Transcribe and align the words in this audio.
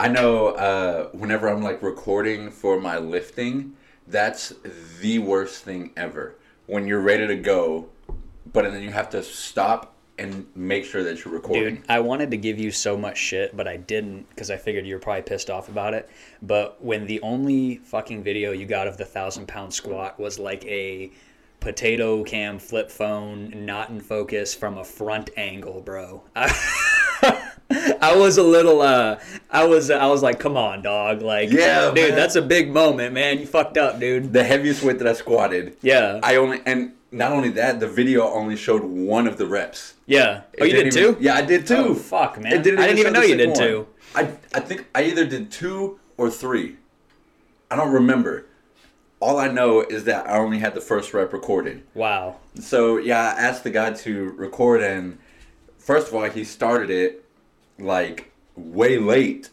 I 0.00 0.08
know 0.08 0.46
uh, 0.48 1.08
whenever 1.10 1.46
I'm 1.46 1.60
like 1.62 1.82
recording 1.82 2.50
for 2.50 2.80
my 2.80 2.96
lifting, 2.96 3.76
that's 4.06 4.54
the 5.02 5.18
worst 5.18 5.62
thing 5.62 5.90
ever. 5.94 6.36
When 6.64 6.86
you're 6.86 7.02
ready 7.02 7.26
to 7.26 7.36
go, 7.36 7.90
but 8.50 8.62
then 8.72 8.82
you 8.82 8.92
have 8.92 9.10
to 9.10 9.22
stop 9.22 9.94
and 10.18 10.46
make 10.54 10.86
sure 10.86 11.04
that 11.04 11.22
you're 11.22 11.34
recording. 11.34 11.74
Dude, 11.74 11.84
I 11.90 12.00
wanted 12.00 12.30
to 12.30 12.38
give 12.38 12.58
you 12.58 12.70
so 12.70 12.96
much 12.96 13.18
shit, 13.18 13.54
but 13.54 13.68
I 13.68 13.76
didn't 13.76 14.26
because 14.30 14.50
I 14.50 14.56
figured 14.56 14.86
you 14.86 14.94
were 14.94 15.00
probably 15.00 15.20
pissed 15.20 15.50
off 15.50 15.68
about 15.68 15.92
it. 15.92 16.08
But 16.40 16.82
when 16.82 17.06
the 17.06 17.20
only 17.20 17.76
fucking 17.76 18.22
video 18.22 18.52
you 18.52 18.64
got 18.64 18.86
of 18.86 18.96
the 18.96 19.04
thousand 19.04 19.48
pound 19.48 19.74
squat 19.74 20.18
was 20.18 20.38
like 20.38 20.64
a 20.64 21.12
potato 21.60 22.24
cam 22.24 22.58
flip 22.58 22.90
phone, 22.90 23.66
not 23.66 23.90
in 23.90 24.00
focus 24.00 24.54
from 24.54 24.78
a 24.78 24.84
front 24.84 25.28
angle, 25.36 25.82
bro. 25.82 26.22
I 26.34 26.48
was 28.16 28.38
a 28.38 28.42
little 28.42 28.80
uh 28.82 29.18
I 29.50 29.64
was 29.64 29.90
I 29.90 30.06
was 30.06 30.22
like, 30.22 30.38
come 30.40 30.56
on, 30.56 30.82
dog. 30.82 31.22
Like 31.22 31.50
Yeah, 31.50 31.86
dude, 31.94 32.08
man. 32.10 32.14
that's 32.16 32.36
a 32.36 32.42
big 32.42 32.70
moment, 32.72 33.14
man. 33.14 33.38
You 33.38 33.46
fucked 33.46 33.78
up, 33.78 34.00
dude. 34.00 34.32
The 34.32 34.44
heaviest 34.44 34.82
weight 34.82 34.98
that 34.98 35.06
I 35.08 35.12
squatted, 35.12 35.76
Yeah. 35.82 36.20
I 36.22 36.36
only 36.36 36.60
and 36.66 36.92
not 37.12 37.32
only 37.32 37.50
that, 37.50 37.80
the 37.80 37.88
video 37.88 38.22
only 38.28 38.56
showed 38.56 38.82
one 38.84 39.26
of 39.26 39.36
the 39.36 39.46
reps. 39.46 39.94
yeah. 40.06 40.42
It 40.52 40.62
Oh, 40.62 40.64
you 40.64 40.72
did 40.72 40.86
even- 40.88 41.14
too? 41.14 41.16
Yeah, 41.20 41.34
I 41.34 41.42
did 41.42 41.66
too. 41.66 41.74
Oh, 41.76 41.94
fuck, 41.94 42.40
man. 42.40 42.62
Didn't 42.62 42.78
I 42.80 42.86
didn't 42.86 42.98
even 43.00 43.12
know 43.12 43.22
you 43.22 43.36
did 43.36 43.56
second 43.56 43.66
too. 43.68 43.86
I 44.14 44.22
I 44.54 44.60
think 44.60 44.86
I 44.94 45.04
either 45.04 45.24
did 45.24 45.50
two 45.50 45.98
or 46.16 46.30
three. 46.30 46.76
I 47.70 47.76
don't 47.76 47.92
remember. 47.92 48.46
All 49.20 49.38
I 49.38 49.48
know 49.48 49.82
is 49.82 50.04
that 50.04 50.26
I 50.28 50.38
only 50.38 50.58
had 50.58 50.74
the 50.74 50.80
first 50.80 51.12
rep 51.12 51.32
recorded. 51.32 51.82
Wow. 51.94 52.36
So 52.58 52.96
yeah, 52.96 53.34
I 53.36 53.40
asked 53.40 53.64
the 53.64 53.70
guy 53.70 53.92
to 53.92 54.30
record, 54.36 54.80
and 54.82 55.18
first 55.78 56.08
of 56.08 56.14
all, 56.14 56.24
he 56.24 56.42
started 56.42 56.90
it 56.90 57.24
like 57.80 58.32
way 58.56 58.98
late. 58.98 59.50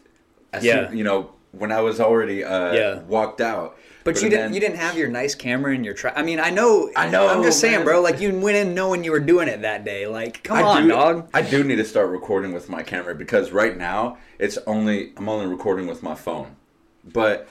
As 0.52 0.64
Yeah. 0.64 0.88
soon- 0.88 0.98
you 0.98 1.04
know, 1.04 1.30
when 1.52 1.72
I 1.72 1.80
was 1.80 2.00
already 2.00 2.44
uh, 2.44 2.72
Yeah. 2.72 3.00
walked 3.08 3.40
out. 3.40 3.76
But, 4.04 4.16
you 4.22 4.30
then- 4.30 4.30
didn't. 4.30 4.54
You 4.54 4.60
didn't 4.60 4.76
have 4.76 4.96
your 4.96 5.08
nice 5.08 5.34
camera 5.34 5.74
in 5.74 5.84
your 5.84 5.92
truck. 5.92 6.14
I 6.16 6.22
mean, 6.22 6.40
I 6.40 6.48
know. 6.48 6.90
I 6.96 7.10
know, 7.10 7.28
I'm 7.28 7.42
just 7.42 7.60
saying, 7.60 7.76
man. 7.80 7.84
bro. 7.84 8.00
Like 8.00 8.20
you 8.20 8.32
went 8.38 8.56
in 8.56 8.74
knowing 8.74 9.04
you 9.04 9.10
were 9.10 9.20
doing 9.20 9.48
it 9.48 9.60
that 9.62 9.84
day. 9.84 10.06
Like, 10.06 10.42
come 10.44 10.56
I 10.58 10.62
on, 10.62 10.82
do, 10.84 10.88
dog. 10.88 11.28
I 11.34 11.42
do 11.42 11.62
need 11.62 11.76
to 11.76 11.84
start 11.84 12.08
recording 12.08 12.52
with 12.54 12.70
my 12.70 12.82
camera 12.82 13.14
because 13.14 13.52
right 13.52 13.76
now 13.76 14.16
it's 14.38 14.56
only 14.66 15.12
I'm 15.18 15.28
only 15.28 15.46
recording 15.46 15.86
with 15.86 16.02
my 16.02 16.14
phone. 16.14 16.56
But 17.04 17.48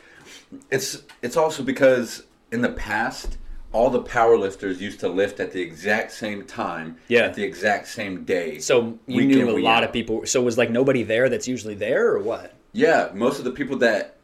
it's 0.71 1.03
it's 1.21 1.37
also 1.37 1.61
because 1.61 2.23
in 2.51 2.61
the 2.61 2.69
past 2.69 3.37
all 3.73 3.89
the 3.89 4.01
power 4.01 4.37
lifters 4.37 4.81
used 4.81 4.99
to 5.01 5.09
lift 5.09 5.39
at 5.39 5.51
the 5.51 5.61
exact 5.61 6.11
same 6.11 6.45
time 6.45 6.97
Yeah. 7.07 7.21
at 7.21 7.33
the 7.33 7.43
exact 7.43 7.87
same 7.87 8.23
day. 8.23 8.59
So 8.59 8.97
you 9.07 9.25
knew 9.25 9.49
a 9.49 9.59
lot 9.59 9.77
out. 9.77 9.83
of 9.85 9.93
people. 9.93 10.25
So 10.25 10.41
was 10.41 10.57
like 10.57 10.69
nobody 10.71 11.03
there 11.03 11.29
that's 11.29 11.47
usually 11.47 11.75
there, 11.75 12.07
or 12.09 12.19
what? 12.19 12.53
Yeah, 12.73 13.09
most 13.13 13.39
of 13.39 13.45
the 13.45 13.51
people 13.51 13.77
that 13.77 14.15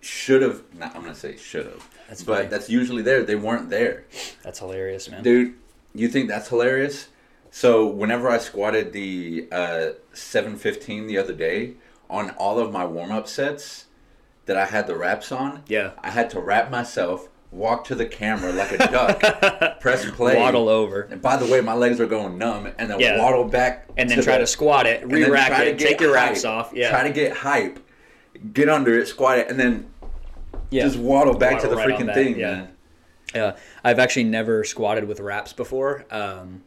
should 0.00 0.42
have 0.42 0.62
not 0.76 0.94
I'm 0.96 1.02
gonna 1.02 1.14
say 1.14 1.36
should 1.36 1.66
have. 1.66 1.88
That's 2.08 2.22
but 2.22 2.36
funny. 2.36 2.48
that's 2.48 2.68
usually 2.70 3.02
there. 3.02 3.22
They 3.22 3.36
weren't 3.36 3.70
there. 3.70 4.04
That's 4.42 4.58
hilarious, 4.58 5.08
man. 5.10 5.22
Dude, 5.22 5.54
you 5.94 6.08
think 6.08 6.28
that's 6.28 6.48
hilarious? 6.48 7.08
So 7.50 7.86
whenever 7.86 8.28
I 8.30 8.38
squatted 8.38 8.92
the 8.92 9.46
uh, 9.52 9.90
715 10.12 11.06
the 11.06 11.18
other 11.18 11.32
day, 11.34 11.74
on 12.08 12.30
all 12.30 12.58
of 12.58 12.72
my 12.72 12.84
warm 12.84 13.12
up 13.12 13.28
sets 13.28 13.86
that 14.46 14.56
I 14.56 14.66
had 14.66 14.86
the 14.86 14.96
wraps 14.96 15.30
on, 15.32 15.62
Yeah. 15.68 15.90
I 16.02 16.10
had 16.10 16.30
to 16.30 16.40
wrap 16.40 16.70
myself, 16.70 17.28
walk 17.52 17.84
to 17.84 17.94
the 17.94 18.06
camera 18.06 18.50
like 18.52 18.72
a 18.72 18.78
duck, 18.78 19.80
press 19.80 20.10
play, 20.10 20.36
Waddle 20.36 20.68
over. 20.68 21.02
And 21.02 21.20
by 21.20 21.36
the 21.36 21.46
way, 21.46 21.60
my 21.60 21.74
legs 21.74 22.00
are 22.00 22.06
going 22.06 22.38
numb, 22.38 22.66
and 22.78 22.90
then 22.90 22.98
Yeah. 22.98 23.18
waddle 23.22 23.44
back, 23.44 23.88
And 23.96 24.08
then 24.10 24.22
try 24.22 24.34
the- 24.34 24.40
to 24.40 24.46
squat 24.46 24.86
it, 24.86 25.06
re-rack 25.06 25.60
it, 25.60 25.78
take 25.78 26.00
your 26.00 26.14
wraps 26.14 26.42
hype, 26.42 26.50
off. 26.50 26.72
Yeah. 26.74 26.90
Try 26.90 27.02
to 27.06 27.12
get 27.12 27.36
hype, 27.36 27.78
get 28.52 28.68
under 28.68 28.98
it, 28.98 29.06
squat 29.06 29.38
it, 29.38 29.50
and 29.50 29.60
then 29.60 29.86
yeah. 30.70 30.84
just 30.84 30.98
waddle 30.98 31.34
back 31.34 31.60
to 31.60 31.68
the 31.68 31.76
right 31.76 31.88
freaking 31.88 32.12
thing, 32.14 32.38
yeah. 32.38 32.54
man. 32.54 32.68
Uh, 33.34 33.52
I've 33.84 33.98
actually 33.98 34.24
never 34.24 34.64
squatted 34.64 35.04
with 35.04 35.20
wraps 35.20 35.52
before, 35.52 36.04
um, 36.10 36.62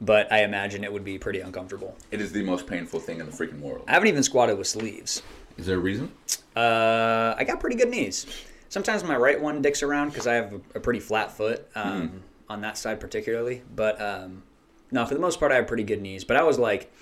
but 0.00 0.30
I 0.32 0.42
imagine 0.42 0.84
it 0.84 0.92
would 0.92 1.04
be 1.04 1.18
pretty 1.18 1.40
uncomfortable. 1.40 1.96
It 2.10 2.20
is 2.20 2.32
the 2.32 2.42
most 2.42 2.66
painful 2.66 3.00
thing 3.00 3.20
in 3.20 3.26
the 3.26 3.32
freaking 3.32 3.60
world. 3.60 3.84
I 3.88 3.92
haven't 3.92 4.08
even 4.08 4.22
squatted 4.22 4.58
with 4.58 4.66
sleeves. 4.66 5.22
Is 5.56 5.66
there 5.66 5.76
a 5.76 5.80
reason? 5.80 6.12
Uh, 6.54 7.34
I 7.36 7.44
got 7.44 7.60
pretty 7.60 7.76
good 7.76 7.88
knees. 7.88 8.26
Sometimes 8.68 9.04
my 9.04 9.16
right 9.16 9.40
one 9.40 9.62
dicks 9.62 9.82
around 9.82 10.08
because 10.08 10.26
I 10.26 10.34
have 10.34 10.52
a, 10.52 10.60
a 10.76 10.80
pretty 10.80 11.00
flat 11.00 11.32
foot 11.32 11.68
um, 11.74 12.22
on 12.48 12.60
that 12.62 12.76
side 12.78 13.00
particularly. 13.00 13.62
But 13.74 14.00
um, 14.00 14.42
no, 14.90 15.04
for 15.06 15.14
the 15.14 15.20
most 15.20 15.38
part, 15.38 15.52
I 15.52 15.56
have 15.56 15.66
pretty 15.66 15.84
good 15.84 16.00
knees. 16.00 16.24
But 16.24 16.36
I 16.36 16.42
was 16.42 16.58
like, 16.58 16.92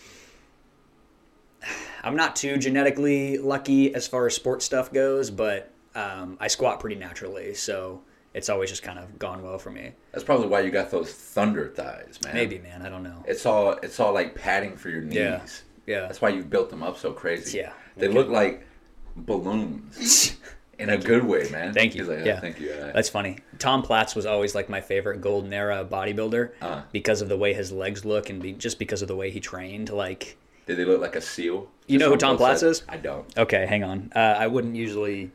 I'm 2.05 2.17
not 2.17 2.37
too 2.37 2.59
genetically 2.59 3.39
lucky 3.39 3.95
as 3.95 4.07
far 4.07 4.27
as 4.27 4.35
sports 4.35 4.65
stuff 4.65 4.93
goes, 4.93 5.31
but 5.31 5.73
um, 5.95 6.37
I 6.41 6.49
squat 6.49 6.81
pretty 6.81 6.97
naturally, 6.97 7.55
so 7.55 8.03
it's 8.35 8.49
always 8.49 8.69
just 8.69 8.83
kind 8.83 8.99
of 8.99 9.19
gone 9.19 9.43
well 9.43 9.59
for 9.59 9.71
me. 9.71 9.93
That's 10.13 10.25
probably 10.25 10.49
why 10.49 10.61
you 10.61 10.71
got 10.71 10.91
those 10.91 11.13
thunder 11.13 11.69
thighs, 11.69 12.19
man. 12.25 12.35
Maybe, 12.35 12.59
man, 12.59 12.83
I 12.83 12.89
don't 12.89 13.03
know. 13.03 13.25
It's 13.27 13.47
all 13.47 13.73
it's 13.73 14.01
all 14.01 14.13
like 14.13 14.35
padding 14.35 14.77
for 14.77 14.91
your 14.91 15.03
knees. 15.03 15.15
Yeah. 15.15 15.41
Yeah. 15.87 16.01
That's 16.01 16.21
why 16.21 16.31
you 16.31 16.43
built 16.43 16.71
them 16.71 16.83
up 16.83 16.99
so 16.99 17.13
crazy. 17.13 17.59
Yeah. 17.59 17.73
They 17.97 18.09
look 18.09 18.29
like 18.29 18.67
balloons. 19.17 20.37
In 20.79 20.91
a 20.91 20.97
good 20.99 21.25
way, 21.25 21.49
man. 21.51 21.73
Thank 21.73 21.95
you. 21.95 22.05
Like, 22.05 22.25
yeah, 22.25 22.41
Thank 22.41 22.61
you. 22.61 22.71
Uh, 22.71 22.93
That's 22.93 23.09
funny. 23.09 23.39
Tom 23.59 23.83
Platz 23.83 24.15
was 24.15 24.27
always 24.27 24.55
like 24.55 24.69
my 24.69 24.81
favorite 24.81 25.21
golden 25.21 25.53
era 25.53 25.87
bodybuilder 25.89 26.51
Uh. 26.61 26.83
because 26.93 27.21
of 27.23 27.29
the 27.29 27.37
way 27.37 27.55
his 27.55 27.73
legs 27.73 28.05
look 28.05 28.31
and 28.31 28.41
be, 28.43 28.53
just 28.53 28.79
because 28.79 29.03
of 29.03 29.09
the 29.09 29.17
way 29.17 29.31
he 29.31 29.41
trained. 29.41 29.91
Like, 29.91 30.37
did 30.67 30.77
they 30.79 30.85
look 30.85 31.01
like 31.01 31.17
a 31.17 31.21
seal? 31.21 31.69
You 31.87 31.99
know 31.99 32.09
who 32.11 32.17
Tom 32.17 32.37
Platz 32.37 32.61
sides? 32.61 32.81
is? 32.81 32.85
I 32.89 32.97
don't. 32.97 33.27
okay, 33.39 33.67
hang 33.67 33.85
on. 33.85 34.11
Uh, 34.15 34.19
I 34.19 34.47
wouldn't 34.47 34.75
usually 34.77 35.31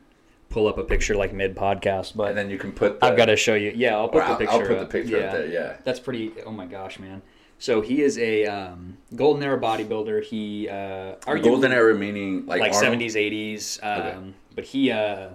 pull 0.49 0.67
up 0.67 0.79
a 0.79 0.83
picture 0.83 1.15
like 1.15 1.31
mid 1.31 1.55
podcast, 1.55 2.15
but 2.15 2.29
And 2.29 2.37
then 2.37 2.49
you 2.49 2.57
can 2.57 2.71
put. 2.71 2.99
The, 2.99 3.05
I've 3.05 3.15
got 3.17 3.25
to 3.25 3.35
show 3.35 3.53
you. 3.53 3.71
Yeah, 3.75 3.95
I'll 3.97 4.09
put 4.09 4.19
the 4.25 4.31
I'll- 4.31 4.37
picture. 4.37 4.53
I'll 4.53 4.59
put 4.61 4.67
the 4.69 4.81
up. 4.81 4.89
picture 4.89 5.23
up 5.23 5.31
there, 5.33 5.47
yeah. 5.47 5.77
that's 5.83 5.99
pretty. 5.99 6.33
Oh 6.45 6.51
my 6.51 6.65
gosh, 6.65 6.97
man. 6.99 7.21
So 7.59 7.81
he 7.81 8.01
is 8.01 8.17
a 8.17 8.45
um, 8.45 8.97
golden 9.15 9.43
era 9.43 9.59
bodybuilder. 9.59 10.23
He 10.23 10.69
uh, 10.69 11.15
arguably- 11.25 11.43
golden 11.43 11.71
era 11.73 11.93
meaning 11.93 12.45
like, 12.45 12.61
like 12.61 12.73
seventies, 12.73 13.15
eighties. 13.15 13.79
Um, 13.83 13.99
Okay. 13.99 14.33
But 14.55 14.65
he, 14.65 14.91
uh, 14.91 15.29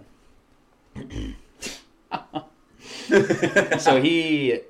so 3.79 4.03
he, 4.03 4.61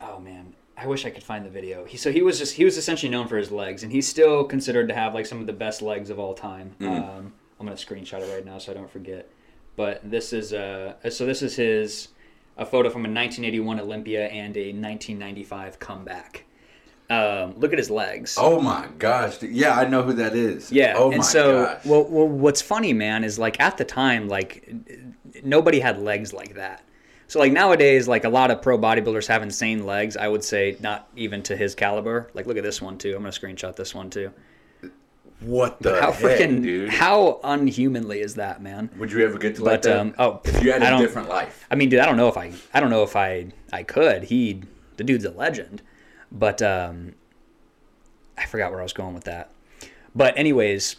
oh 0.00 0.20
man, 0.20 0.54
I 0.76 0.86
wish 0.86 1.06
I 1.06 1.10
could 1.10 1.22
find 1.22 1.44
the 1.44 1.50
video. 1.50 1.84
He 1.84 1.96
so 1.96 2.12
he 2.12 2.22
was 2.22 2.38
just 2.38 2.54
he 2.54 2.64
was 2.64 2.76
essentially 2.76 3.10
known 3.10 3.28
for 3.28 3.36
his 3.36 3.50
legs, 3.50 3.82
and 3.82 3.92
he's 3.92 4.08
still 4.08 4.44
considered 4.44 4.88
to 4.88 4.94
have 4.94 5.14
like 5.14 5.26
some 5.26 5.40
of 5.40 5.46
the 5.46 5.52
best 5.52 5.80
legs 5.80 6.10
of 6.10 6.18
all 6.18 6.34
time. 6.34 6.74
Mm. 6.80 6.88
Um, 6.88 7.32
I'm 7.58 7.66
gonna 7.66 7.76
screenshot 7.76 8.20
it 8.20 8.32
right 8.32 8.44
now 8.44 8.58
so 8.58 8.72
I 8.72 8.74
don't 8.74 8.90
forget. 8.90 9.28
But 9.76 10.08
this 10.08 10.32
is 10.32 10.52
uh, 10.52 10.94
so 11.10 11.24
this 11.24 11.42
is 11.42 11.56
his 11.56 12.08
a 12.56 12.66
photo 12.66 12.88
from 12.90 13.02
a 13.02 13.08
1981 13.08 13.80
Olympia 13.80 14.26
and 14.28 14.56
a 14.56 14.66
1995 14.72 15.78
comeback. 15.78 16.44
Um, 17.10 17.54
look 17.58 17.72
at 17.72 17.78
his 17.78 17.90
legs. 17.90 18.36
Oh 18.38 18.60
my 18.60 18.88
gosh! 18.98 19.42
Yeah, 19.42 19.78
I 19.78 19.86
know 19.86 20.02
who 20.02 20.14
that 20.14 20.34
is. 20.34 20.72
Yeah, 20.72 20.94
Oh 20.96 21.08
and 21.08 21.18
my 21.18 21.22
so 21.24 21.64
gosh. 21.66 21.84
well, 21.84 22.04
well, 22.04 22.26
what's 22.28 22.62
funny, 22.62 22.94
man, 22.94 23.24
is 23.24 23.38
like 23.38 23.60
at 23.60 23.76
the 23.76 23.84
time, 23.84 24.26
like 24.28 24.72
nobody 25.42 25.80
had 25.80 25.98
legs 25.98 26.32
like 26.32 26.54
that. 26.54 26.82
So 27.28 27.38
like 27.40 27.52
nowadays, 27.52 28.08
like 28.08 28.24
a 28.24 28.28
lot 28.28 28.50
of 28.50 28.62
pro 28.62 28.78
bodybuilders 28.78 29.26
have 29.28 29.42
insane 29.42 29.84
legs. 29.84 30.16
I 30.16 30.28
would 30.28 30.44
say 30.44 30.76
not 30.80 31.08
even 31.14 31.42
to 31.44 31.56
his 31.56 31.74
caliber. 31.74 32.30
Like 32.32 32.46
look 32.46 32.56
at 32.56 32.64
this 32.64 32.80
one 32.80 32.96
too. 32.96 33.10
I'm 33.16 33.22
gonna 33.22 33.30
screenshot 33.30 33.76
this 33.76 33.94
one 33.94 34.08
too. 34.08 34.30
What 35.44 35.80
the 35.80 36.00
How 36.00 36.12
heck, 36.12 36.38
freaking 36.38 36.62
dude? 36.62 36.88
how 36.90 37.40
unhumanly 37.44 38.20
is 38.20 38.34
that, 38.36 38.62
man? 38.62 38.90
Would 38.98 39.12
you 39.12 39.24
ever 39.24 39.38
get 39.38 39.56
to 39.56 39.64
like 39.64 39.74
But 39.74 39.82
that? 39.82 39.98
um, 40.00 40.14
oh, 40.18 40.40
if 40.44 40.62
you 40.62 40.72
had 40.72 40.82
I 40.82 40.96
a 40.96 40.98
different 41.00 41.28
life. 41.28 41.66
I 41.70 41.74
mean, 41.74 41.88
dude, 41.88 42.00
I 42.00 42.06
don't 42.06 42.16
know 42.16 42.28
if 42.28 42.36
I, 42.36 42.52
I 42.72 42.80
don't 42.80 42.90
know 42.90 43.02
if 43.02 43.16
I, 43.16 43.46
I 43.72 43.82
could. 43.82 44.24
He, 44.24 44.62
the 44.96 45.04
dude's 45.04 45.24
a 45.24 45.30
legend, 45.30 45.82
but 46.32 46.62
um, 46.62 47.14
I 48.38 48.46
forgot 48.46 48.70
where 48.70 48.80
I 48.80 48.82
was 48.82 48.92
going 48.92 49.14
with 49.14 49.24
that. 49.24 49.50
But 50.14 50.36
anyways, 50.38 50.96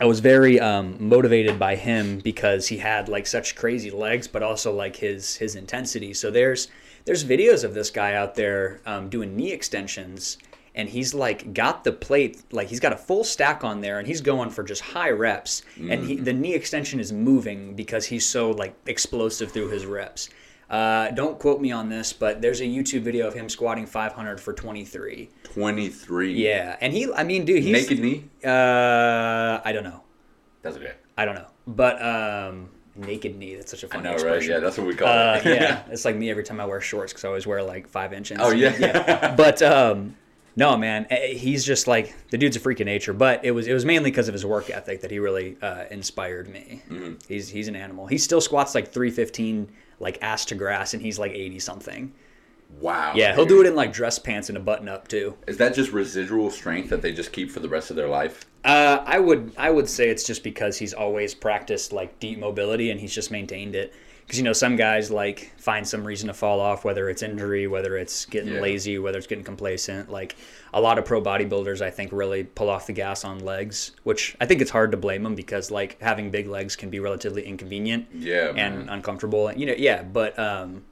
I 0.00 0.04
was 0.06 0.20
very 0.20 0.58
um, 0.58 0.96
motivated 0.98 1.58
by 1.58 1.76
him 1.76 2.18
because 2.18 2.68
he 2.68 2.78
had 2.78 3.08
like 3.08 3.26
such 3.26 3.54
crazy 3.54 3.90
legs, 3.90 4.26
but 4.26 4.42
also 4.42 4.74
like 4.74 4.96
his 4.96 5.36
his 5.36 5.54
intensity. 5.54 6.12
So 6.14 6.30
there's 6.30 6.68
there's 7.04 7.24
videos 7.24 7.62
of 7.62 7.74
this 7.74 7.90
guy 7.90 8.14
out 8.14 8.34
there 8.34 8.80
um, 8.86 9.08
doing 9.08 9.36
knee 9.36 9.52
extensions, 9.52 10.38
and 10.74 10.88
he's 10.88 11.12
like 11.14 11.52
got 11.54 11.84
the 11.84 11.92
plate 11.92 12.42
like 12.52 12.68
he's 12.68 12.80
got 12.80 12.92
a 12.92 12.96
full 12.96 13.24
stack 13.24 13.64
on 13.64 13.80
there, 13.80 13.98
and 13.98 14.06
he's 14.06 14.20
going 14.20 14.50
for 14.50 14.62
just 14.62 14.80
high 14.82 15.10
reps, 15.10 15.62
and 15.76 16.04
he, 16.06 16.16
the 16.16 16.32
knee 16.32 16.54
extension 16.54 16.98
is 17.00 17.12
moving 17.12 17.74
because 17.74 18.06
he's 18.06 18.26
so 18.26 18.50
like 18.50 18.74
explosive 18.86 19.52
through 19.52 19.68
his 19.70 19.84
reps. 19.86 20.28
Uh, 20.70 21.10
don't 21.10 21.38
quote 21.38 21.60
me 21.60 21.70
on 21.70 21.90
this, 21.90 22.14
but 22.14 22.40
there's 22.40 22.62
a 22.62 22.64
YouTube 22.64 23.02
video 23.02 23.26
of 23.28 23.34
him 23.34 23.46
squatting 23.50 23.84
500 23.84 24.40
for 24.40 24.54
23. 24.54 25.28
Twenty 25.44 25.88
three. 25.90 26.32
Yeah, 26.32 26.78
and 26.80 26.94
he, 26.94 27.12
I 27.12 27.24
mean, 27.24 27.44
dude, 27.44 27.62
he's 27.62 27.72
Naked 27.90 27.98
knee. 28.02 28.24
uh, 28.42 29.60
I 29.62 29.70
don't 29.72 29.84
know. 29.84 30.02
That's 30.62 30.76
okay. 30.78 30.92
I 31.18 31.26
don't 31.26 31.34
know. 31.34 31.46
But 31.66 32.00
um, 32.02 32.70
naked 32.96 33.36
knee. 33.36 33.56
That's 33.56 33.70
such 33.70 33.82
a 33.84 33.86
I 33.88 33.90
funny 33.90 34.04
know, 34.04 34.10
right? 34.12 34.20
expression. 34.20 34.50
Yeah, 34.52 34.58
that's 34.60 34.78
what 34.78 34.86
we 34.86 34.94
call 34.94 35.08
Uh, 35.08 35.40
it. 35.44 35.60
yeah, 35.60 35.82
it's 35.90 36.06
like 36.06 36.16
me 36.16 36.30
every 36.30 36.42
time 36.44 36.58
I 36.58 36.64
wear 36.64 36.80
shorts 36.80 37.12
because 37.12 37.24
I 37.26 37.28
always 37.28 37.46
wear 37.46 37.62
like 37.62 37.86
five 37.86 38.14
inches. 38.14 38.38
Oh 38.40 38.50
yeah. 38.50 38.74
yeah. 38.78 39.34
But 39.36 39.60
um, 39.60 40.16
No, 40.54 40.76
man, 40.76 41.06
eh, 41.10 41.34
he's 41.34 41.64
just 41.64 41.86
like 41.86 42.14
the 42.30 42.38
dude's 42.38 42.56
a 42.56 42.60
freak 42.60 42.80
of 42.80 42.86
nature. 42.86 43.12
But 43.12 43.44
it 43.44 43.52
was 43.52 43.66
it 43.66 43.72
was 43.72 43.84
mainly 43.84 44.10
because 44.10 44.28
of 44.28 44.34
his 44.34 44.44
work 44.44 44.70
ethic 44.70 45.00
that 45.00 45.10
he 45.10 45.18
really 45.18 45.56
uh, 45.62 45.84
inspired 45.90 46.48
me. 46.48 46.82
Mm-hmm. 46.90 47.14
He's 47.26 47.48
he's 47.48 47.68
an 47.68 47.76
animal. 47.76 48.06
He 48.06 48.18
still 48.18 48.40
squats 48.40 48.74
like 48.74 48.92
three 48.92 49.10
fifteen, 49.10 49.70
like 49.98 50.18
ass 50.22 50.44
to 50.46 50.54
grass, 50.54 50.94
and 50.94 51.02
he's 51.02 51.18
like 51.18 51.32
eighty 51.32 51.58
something. 51.58 52.12
Wow. 52.80 53.12
Yeah, 53.14 53.34
he'll 53.34 53.44
do 53.44 53.60
it 53.60 53.66
in 53.66 53.74
like 53.74 53.92
dress 53.92 54.18
pants 54.18 54.48
and 54.48 54.56
a 54.56 54.60
button 54.60 54.88
up 54.88 55.06
too. 55.08 55.36
Is 55.46 55.58
that 55.58 55.74
just 55.74 55.92
residual 55.92 56.50
strength 56.50 56.88
that 56.90 57.02
they 57.02 57.12
just 57.12 57.32
keep 57.32 57.50
for 57.50 57.60
the 57.60 57.68
rest 57.68 57.90
of 57.90 57.96
their 57.96 58.08
life? 58.08 58.46
Uh, 58.64 59.02
I 59.04 59.18
would 59.18 59.52
I 59.58 59.70
would 59.70 59.88
say 59.88 60.08
it's 60.08 60.24
just 60.24 60.42
because 60.42 60.78
he's 60.78 60.94
always 60.94 61.34
practiced 61.34 61.92
like 61.92 62.18
deep 62.18 62.38
mobility 62.38 62.90
and 62.90 63.00
he's 63.00 63.14
just 63.14 63.30
maintained 63.30 63.74
it. 63.74 63.92
Because 64.32 64.38
you 64.38 64.44
know 64.44 64.54
some 64.54 64.76
guys 64.76 65.10
like 65.10 65.52
find 65.58 65.86
some 65.86 66.04
reason 66.06 66.28
to 66.28 66.32
fall 66.32 66.58
off, 66.58 66.86
whether 66.86 67.10
it's 67.10 67.20
injury, 67.22 67.66
whether 67.66 67.98
it's 67.98 68.24
getting 68.24 68.54
Yeah. 68.54 68.60
lazy, 68.62 68.98
whether 68.98 69.18
it's 69.18 69.26
getting 69.26 69.44
complacent. 69.44 70.10
Like 70.10 70.36
a 70.72 70.80
lot 70.80 70.98
of 70.98 71.04
pro 71.04 71.20
bodybuilders, 71.20 71.82
I 71.82 71.90
think 71.90 72.12
really 72.14 72.44
pull 72.44 72.70
off 72.70 72.86
the 72.86 72.94
gas 72.94 73.26
on 73.26 73.40
legs, 73.40 73.90
which 74.04 74.34
I 74.40 74.46
think 74.46 74.62
it's 74.62 74.70
hard 74.70 74.90
to 74.92 74.96
blame 74.96 75.22
them 75.22 75.34
because 75.34 75.70
like 75.70 76.00
having 76.00 76.30
big 76.30 76.48
legs 76.48 76.76
can 76.76 76.88
be 76.88 76.98
relatively 76.98 77.42
inconvenient 77.44 78.06
Yeah, 78.14 78.54
and 78.56 78.86
man. 78.86 78.88
uncomfortable. 78.88 79.48
And 79.48 79.60
you 79.60 79.66
know, 79.66 79.74
yeah, 79.76 80.02
but 80.02 80.38
um, 80.38 80.82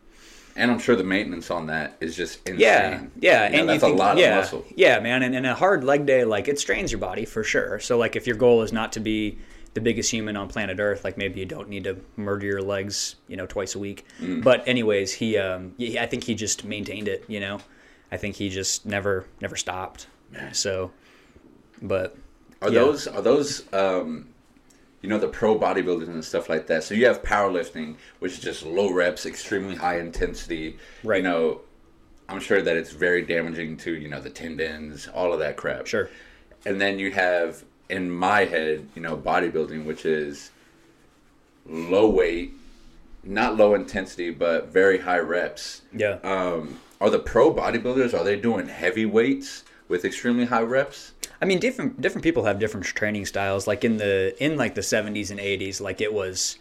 And 0.55 0.71
I'm 0.71 0.79
sure 0.79 0.95
the 0.95 1.03
maintenance 1.03 1.51
on 1.51 1.67
that 1.69 1.97
is 1.99 2.15
just 2.15 2.47
insane. 2.47 2.59
Yeah, 2.61 3.01
yeah, 3.21 3.47
You 3.47 3.53
know, 3.53 3.61
and 3.61 3.69
that's 3.71 3.83
you 3.85 3.89
a 3.89 3.95
lot 3.95 4.19
yeah, 4.19 4.33
of 4.33 4.45
muscle. 4.45 4.67
Yeah, 4.77 5.01
man, 5.01 5.23
and, 5.23 5.35
and 5.35 5.47
a 5.47 5.55
hard 5.55 5.83
leg 5.83 6.05
day, 6.05 6.27
like 6.27 6.47
it 6.47 6.59
strains 6.59 6.93
your 6.93 6.99
body 7.01 7.25
for 7.25 7.43
sure. 7.43 7.81
So 7.81 7.97
like 7.97 8.17
if 8.17 8.27
your 8.27 8.37
goal 8.37 8.61
is 8.61 8.71
not 8.71 8.93
to 8.93 9.01
be 9.01 9.39
the 9.75 9.81
biggest 9.81 10.11
human 10.11 10.37
on 10.37 10.49
planet 10.49 10.79
Earth, 10.81 11.05
like 11.05 11.17
maybe 11.17 11.41
you 11.41 11.47
don't 11.47 11.69
need 11.69 11.85
to 11.85 11.97
murder 12.17 12.47
your 12.47 12.63
legs, 12.63 13.17
you 13.29 13.37
know, 13.37 13.47
twice 13.47 13.75
a 13.75 13.79
week. 13.79 14.05
Mm. 14.21 14.43
But 14.43 14.67
anyways, 14.67 15.13
he, 15.15 15.39
um, 15.39 15.75
yeah, 15.77 16.03
I 16.03 16.07
think 16.07 16.25
he 16.25 16.35
just 16.35 16.65
maintained 16.65 17.07
it. 17.09 17.25
You 17.29 17.41
know, 17.41 17.61
I 18.11 18.17
think 18.17 18.35
he 18.37 18.49
just 18.49 18.85
never, 18.85 19.27
never 19.41 19.57
stopped. 19.57 20.07
So, 20.53 20.91
but 21.83 22.17
Are 22.63 22.69
Yeah. 22.69 22.81
those 22.81 23.07
are 23.09 23.23
those 23.23 23.73
um, 23.73 24.29
you 25.03 25.09
know 25.09 25.19
the 25.19 25.29
pro 25.29 25.59
bodybuilders 25.59 26.09
and 26.09 26.25
stuff 26.25 26.49
like 26.49 26.67
that? 26.69 26.85
So 26.85 26.95
you 26.95 27.07
have 27.07 27.23
powerlifting, 27.23 27.97
which 28.19 28.33
is 28.33 28.39
just 28.41 28.65
low 28.65 28.93
reps, 28.93 29.27
extremely 29.27 29.75
high 29.77 29.99
intensity. 29.99 30.79
Right. 31.05 31.19
You 31.19 31.23
know, 31.25 31.61
I'm 32.29 32.39
sure 32.41 32.61
that 32.63 32.77
it's 32.77 32.93
very 32.93 33.23
damaging 33.23 33.77
to 33.79 33.93
you 33.95 34.09
know 34.09 34.21
the 34.21 34.31
tendons, 34.31 35.09
all 35.09 35.33
of 35.33 35.39
that 35.41 35.57
crap. 35.57 35.87
sure, 35.87 36.11
And 36.65 36.81
then 36.81 36.99
you 36.99 37.11
have 37.13 37.65
in 37.91 38.11
my 38.11 38.45
head, 38.45 38.89
you 38.95 39.03
know, 39.03 39.17
bodybuilding, 39.17 39.85
which 39.85 40.05
is 40.05 40.51
low 41.67 42.09
weight, 42.09 42.53
not 43.23 43.57
low 43.57 43.75
intensity, 43.75 44.31
but 44.31 44.69
very 44.69 44.99
high 44.99 45.19
reps. 45.19 45.83
yeah. 45.93 46.19
Um, 46.23 46.79
are 47.01 47.11
the 47.11 47.19
pro 47.19 47.53
bodybuilders 47.55 48.13
are 48.13 48.25
they 48.25 48.37
doing 48.37 48.69
heavy 48.69 49.07
weights 49.07 49.65
with 49.89 50.05
extremely 50.05 50.45
high 50.45 50.63
reps? 50.63 51.13
I 51.41 51.47
mean, 51.47 51.59
different 51.59 52.01
different 52.01 52.23
people 52.23 52.45
have 52.45 52.59
different 52.59 52.85
training 52.85 53.25
styles. 53.25 53.67
Like 53.67 53.85
in 53.85 53.97
the 53.97 54.35
in 54.39 54.57
like 54.59 54.75
the 54.75 54.83
seventies 54.83 55.31
and 55.31 55.41
eighties, 55.41 55.81
like 55.81 56.01
it 56.03 56.13
was 56.13 56.59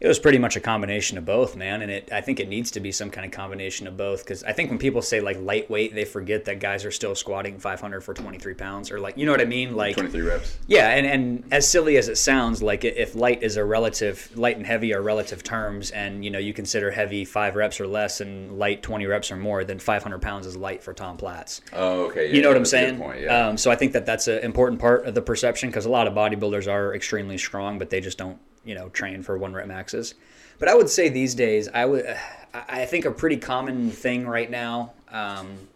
it 0.00 0.08
was 0.08 0.18
pretty 0.18 0.38
much 0.38 0.56
a 0.56 0.60
combination 0.60 1.16
of 1.18 1.24
both, 1.24 1.56
man. 1.56 1.82
And 1.82 1.90
it 1.90 2.08
I 2.12 2.20
think 2.20 2.40
it 2.40 2.48
needs 2.48 2.70
to 2.72 2.80
be 2.80 2.92
some 2.92 3.10
kind 3.10 3.24
of 3.24 3.32
combination 3.32 3.86
of 3.86 3.96
both 3.96 4.24
because 4.24 4.42
I 4.44 4.52
think 4.52 4.70
when 4.70 4.78
people 4.78 5.02
say 5.02 5.20
like 5.20 5.38
lightweight, 5.40 5.94
they 5.94 6.04
forget 6.04 6.44
that 6.46 6.60
guys 6.60 6.84
are 6.84 6.90
still 6.90 7.14
squatting 7.14 7.58
five 7.58 7.80
hundred 7.80 8.02
for 8.02 8.14
twenty 8.14 8.38
three 8.38 8.54
pounds 8.54 8.90
or 8.90 9.00
like 9.00 9.16
you 9.16 9.26
know 9.26 9.32
what 9.32 9.40
I 9.40 9.46
mean, 9.46 9.74
like. 9.74 9.94
23 9.94 10.22
reps. 10.22 10.58
Yeah, 10.66 10.88
and, 10.88 11.06
and 11.06 11.44
as 11.52 11.68
silly 11.68 11.96
as 11.96 12.08
it 12.08 12.16
sounds, 12.16 12.62
like 12.62 12.84
if 12.84 13.14
light 13.14 13.42
is 13.42 13.56
a 13.56 13.64
relative, 13.64 14.30
light 14.36 14.56
and 14.56 14.66
heavy 14.66 14.94
are 14.94 15.02
relative 15.02 15.42
terms, 15.42 15.90
and 15.90 16.24
you 16.24 16.30
know 16.30 16.38
you 16.38 16.52
consider 16.52 16.90
heavy 16.90 17.24
five 17.24 17.54
reps 17.56 17.80
or 17.80 17.86
less 17.86 18.20
and 18.20 18.58
light 18.58 18.82
twenty 18.82 19.06
reps 19.06 19.30
or 19.30 19.36
more, 19.36 19.64
then 19.64 19.78
five 19.78 20.02
hundred 20.02 20.22
pounds 20.22 20.46
is 20.46 20.56
light 20.56 20.82
for 20.82 20.92
Tom 20.92 21.16
Platz. 21.16 21.60
Oh, 21.72 22.06
okay. 22.06 22.28
Yeah, 22.28 22.34
You 22.34 22.42
know 22.42 22.48
what 22.48 22.56
I'm 22.56 22.62
that's 22.62 22.72
a 22.72 22.76
good 22.76 22.86
saying? 22.88 22.98
Point, 22.98 23.20
yeah. 23.20 23.48
um, 23.48 23.56
so 23.56 23.70
I 23.70 23.76
think 23.76 23.92
that 23.92 24.06
that's 24.06 24.28
an 24.28 24.38
important 24.40 24.80
part 24.80 25.06
of 25.06 25.14
the 25.14 25.22
perception 25.22 25.68
because 25.68 25.86
a 25.86 25.90
lot 25.90 26.06
of 26.06 26.14
bodybuilders 26.14 26.70
are 26.70 26.94
extremely 26.94 27.38
strong, 27.38 27.78
but 27.78 27.90
they 27.90 28.00
just 28.00 28.18
don't, 28.18 28.38
you 28.64 28.74
know, 28.74 28.88
train 28.90 29.22
for 29.22 29.36
one 29.38 29.52
rep 29.52 29.66
maxes. 29.66 30.14
But 30.58 30.68
I 30.68 30.74
would 30.74 30.88
say 30.88 31.08
these 31.08 31.34
days, 31.34 31.68
I 31.68 31.84
would, 31.84 32.06
I 32.06 32.82
I 32.82 32.86
think 32.86 33.04
a 33.04 33.10
pretty 33.10 33.36
common 33.36 33.90
thing 33.90 34.26
right 34.26 34.50
now, 34.50 34.92
um, 35.10 35.68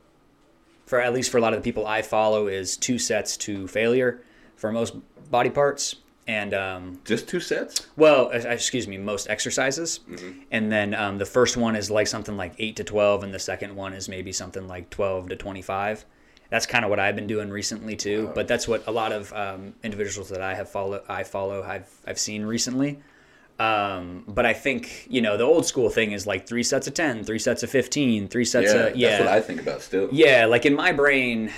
for 0.86 1.00
at 1.00 1.12
least 1.12 1.30
for 1.30 1.38
a 1.38 1.40
lot 1.40 1.52
of 1.52 1.60
the 1.60 1.64
people 1.64 1.86
I 1.86 2.02
follow, 2.02 2.46
is 2.46 2.76
two 2.76 2.98
sets 2.98 3.36
to 3.38 3.66
failure 3.68 4.22
for 4.56 4.70
most 4.72 4.94
body 5.30 5.50
parts, 5.50 5.96
and 6.26 6.54
um, 6.54 7.00
Just 7.04 7.28
two 7.28 7.40
sets? 7.40 7.86
well, 7.96 8.26
uh, 8.32 8.38
excuse 8.48 8.86
me, 8.86 8.98
most 8.98 9.28
exercises. 9.28 10.00
Mm-hmm. 10.08 10.40
And 10.50 10.70
then 10.70 10.94
um, 10.94 11.18
the 11.18 11.26
first 11.26 11.56
one 11.56 11.74
is 11.74 11.90
like 11.90 12.06
something 12.06 12.36
like 12.36 12.54
8 12.58 12.76
to 12.76 12.84
12, 12.84 13.24
and 13.24 13.34
the 13.34 13.38
second 13.38 13.74
one 13.74 13.92
is 13.92 14.08
maybe 14.08 14.32
something 14.32 14.66
like 14.68 14.90
12 14.90 15.30
to 15.30 15.36
25. 15.36 16.04
That's 16.50 16.64
kind 16.66 16.84
of 16.84 16.88
what 16.90 16.98
I've 16.98 17.14
been 17.14 17.26
doing 17.26 17.50
recently 17.50 17.94
too, 17.96 18.30
but 18.34 18.48
that's 18.48 18.66
what 18.66 18.86
a 18.86 18.90
lot 18.90 19.12
of 19.12 19.32
um, 19.34 19.74
individuals 19.82 20.30
that 20.30 20.40
I 20.40 20.54
have 20.54 20.70
follow 20.70 21.02
I 21.08 21.24
follow 21.24 21.62
I've 21.62 21.90
I've 22.06 22.18
seen 22.18 22.44
recently. 22.44 23.00
Um, 23.58 24.22
but 24.28 24.46
I 24.46 24.52
think 24.54 25.06
you 25.10 25.20
know 25.20 25.36
the 25.36 25.44
old 25.44 25.66
school 25.66 25.90
thing 25.90 26.12
is 26.12 26.26
like 26.26 26.46
three 26.46 26.62
sets 26.62 26.86
of 26.86 26.94
10, 26.94 27.24
three 27.24 27.40
sets 27.40 27.62
of 27.62 27.70
15, 27.70 28.28
three 28.28 28.44
sets 28.44 28.72
Yeah, 28.72 28.80
of 28.84 28.96
yeah. 28.96 29.08
that's 29.10 29.20
what 29.24 29.28
I 29.28 29.40
think 29.40 29.60
about 29.62 29.82
still. 29.82 30.08
Yeah, 30.12 30.46
like 30.46 30.64
in 30.64 30.74
my 30.74 30.92
brain, 30.92 31.50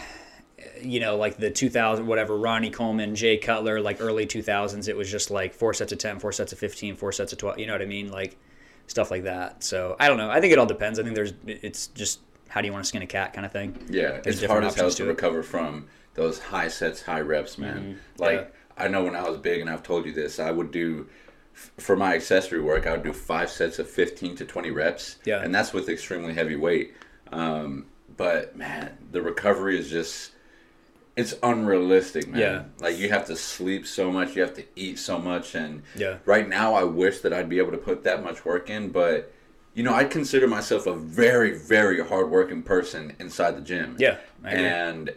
you 0.81 0.99
know, 0.99 1.17
like 1.17 1.37
the 1.37 1.51
2000, 1.51 2.07
whatever, 2.07 2.37
Ronnie 2.37 2.71
Coleman, 2.71 3.15
Jay 3.15 3.37
Cutler, 3.37 3.81
like 3.81 3.99
early 4.01 4.27
2000s, 4.27 4.89
it 4.89 4.97
was 4.97 5.11
just 5.11 5.31
like 5.31 5.53
four 5.53 5.75
sets 5.75 5.93
of 5.93 5.99
10, 5.99 6.19
four 6.21 6.33
sets 6.33 6.53
of 6.53 6.59
15, 6.59 6.97
four 6.97 7.13
sets 7.13 7.33
of 7.33 7.39
12, 7.39 7.59
you 7.59 7.67
know 7.67 7.75
what 7.75 7.83
I 7.83 7.87
mean? 7.87 8.11
Like 8.11 8.39
stuff 8.87 9.11
like 9.11 9.25
that. 9.25 9.63
So 9.63 9.95
I 10.01 10.09
don't 10.09 10.17
know. 10.17 10.31
I 10.31 10.41
think 10.41 10.53
it 10.53 10.59
all 10.59 10.67
depends. 10.67 10.99
I 10.99 11.03
think 11.03 11.15
there's, 11.15 11.35
it's 11.47 11.89
just 11.89 12.21
how 12.51 12.61
do 12.61 12.67
you 12.67 12.73
want 12.73 12.85
to 12.85 12.89
skin 12.89 13.01
a 13.01 13.07
cat 13.07 13.33
kind 13.33 13.47
of 13.47 13.53
thing. 13.53 13.77
Yeah, 13.89 14.21
There's 14.21 14.43
it's 14.43 14.45
hard 14.51 14.65
as 14.65 14.75
hell 14.75 14.91
to, 14.91 14.97
to 14.97 15.05
recover 15.05 15.43
from 15.43 15.87
those 16.15 16.41
high 16.41 16.67
sets, 16.69 17.01
high 17.03 17.21
reps, 17.21 17.57
man. 17.59 17.77
Mm-hmm. 17.79 18.23
Like 18.23 18.53
I 18.77 18.89
know 18.89 19.05
when 19.05 19.15
I 19.15 19.29
was 19.29 19.39
big, 19.39 19.61
and 19.61 19.71
I've 19.71 19.85
told 19.85 20.05
you 20.05 20.13
this, 20.13 20.39
I 20.41 20.51
would 20.51 20.71
do 20.73 21.07
for 21.79 21.95
my 21.97 22.15
accessory 22.15 22.61
work. 22.61 22.87
I 22.87 22.93
would 22.93 23.05
do 23.05 23.13
five 23.13 23.51
sets 23.51 23.79
of 23.79 23.89
fifteen 23.89 24.35
to 24.37 24.45
twenty 24.45 24.71
reps. 24.71 25.19
Yeah. 25.25 25.43
and 25.43 25.55
that's 25.55 25.73
with 25.73 25.89
extremely 25.89 26.35
heavy 26.35 26.57
weight. 26.57 26.95
Um, 27.31 27.87
but 28.17 28.57
man, 28.57 28.99
the 29.13 29.23
recovery 29.23 29.79
is 29.79 29.89
just. 29.89 30.33
It's 31.17 31.35
unrealistic, 31.43 32.29
man. 32.29 32.41
Yeah. 32.41 32.63
Like 32.79 32.97
you 32.97 33.11
have 33.11 33.27
to 33.27 33.37
sleep 33.37 33.87
so 33.87 34.11
much, 34.11 34.35
you 34.37 34.43
have 34.43 34.55
to 34.55 34.65
eat 34.75 34.99
so 34.99 35.19
much, 35.19 35.55
and 35.55 35.83
Yeah. 35.95 36.19
right 36.25 36.49
now 36.49 36.75
I 36.75 36.85
wish 36.85 37.19
that 37.21 37.33
I'd 37.33 37.49
be 37.49 37.59
able 37.59 37.73
to 37.73 37.79
put 37.79 38.05
that 38.05 38.23
much 38.25 38.45
work 38.45 38.71
in, 38.71 38.89
but 38.91 39.31
you 39.75 39.83
know, 39.83 39.95
I 39.95 40.05
consider 40.05 40.47
myself 40.49 40.87
a 40.87 40.95
very, 40.95 41.57
very 41.59 42.05
hardworking 42.05 42.63
person 42.63 43.15
inside 43.19 43.57
the 43.57 43.61
gym. 43.61 43.97
Yeah, 43.99 44.17
I 44.45 44.51
and 44.51 45.15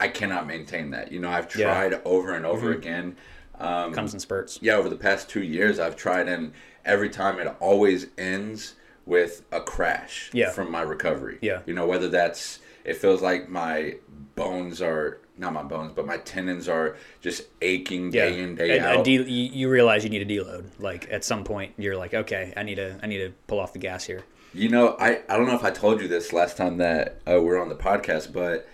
I 0.00 0.08
cannot 0.08 0.46
maintain 0.46 0.90
that. 0.90 1.10
You 1.12 1.20
know, 1.20 1.30
I've 1.30 1.54
Yeah. 1.56 1.66
Mm-hmm. 1.66 1.90
tried 1.90 2.02
over 2.04 2.34
and 2.34 2.46
over 2.46 2.72
again. 2.72 3.16
Um, 3.58 3.92
Comes 3.92 4.14
in 4.14 4.20
spurts. 4.20 4.58
yeah, 4.62 4.74
over 4.74 4.88
the 4.88 4.96
past 4.96 5.28
two 5.28 5.42
years, 5.42 5.80
I've 5.80 5.96
tried, 5.96 6.28
and 6.28 6.52
every 6.84 7.08
time 7.08 7.40
it 7.40 7.48
always 7.58 8.06
ends 8.16 8.74
with 9.04 9.42
a 9.50 9.60
crash 9.60 10.30
Yeah. 10.32 10.50
from 10.50 10.70
my 10.70 10.82
recovery. 10.82 11.38
Yeah. 11.40 11.62
You 11.66 11.74
know, 11.74 11.86
whether 11.86 12.08
that's, 12.08 12.60
it 12.84 12.98
feels 12.98 13.20
like 13.22 13.48
my 13.48 13.96
bones 14.36 14.80
are, 14.80 15.18
not 15.38 15.52
my 15.52 15.62
bones, 15.62 15.92
but 15.94 16.06
my 16.06 16.16
tendons 16.18 16.68
are 16.68 16.96
just 17.20 17.44
aching 17.62 18.12
Yeah. 18.12 18.26
day 18.30 18.40
in, 18.42 18.54
day 18.56 18.78
A- 18.78 18.84
a 18.84 18.98
out. 18.98 19.04
de- 19.04 19.22
you, 19.30 19.68
realize 19.68 20.02
you 20.04 20.10
need 20.10 20.22
a 20.22 20.26
deload. 20.26 20.64
Like 20.78 21.08
at 21.10 21.24
some 21.24 21.44
point 21.44 21.72
you're 21.78 21.96
like, 21.96 22.12
okay, 22.14 22.52
I 22.56 22.62
need 22.64 22.74
to, 22.76 22.98
I 23.02 23.06
need 23.06 23.18
to 23.18 23.32
pull 23.46 23.60
off 23.60 23.72
the 23.72 23.78
gas 23.78 24.04
here. 24.04 24.24
You 24.54 24.68
know, 24.68 24.96
I, 24.98 25.22
I 25.28 25.36
don't 25.36 25.46
know 25.46 25.54
if 25.54 25.64
I 25.64 25.70
told 25.70 26.00
you 26.00 26.08
this 26.08 26.32
last 26.32 26.56
time 26.56 26.78
that 26.78 27.20
uh, 27.30 27.40
we 27.40 27.50
are 27.50 27.58
on 27.60 27.68
the 27.68 27.74
podcast, 27.76 28.32
but 28.32 28.66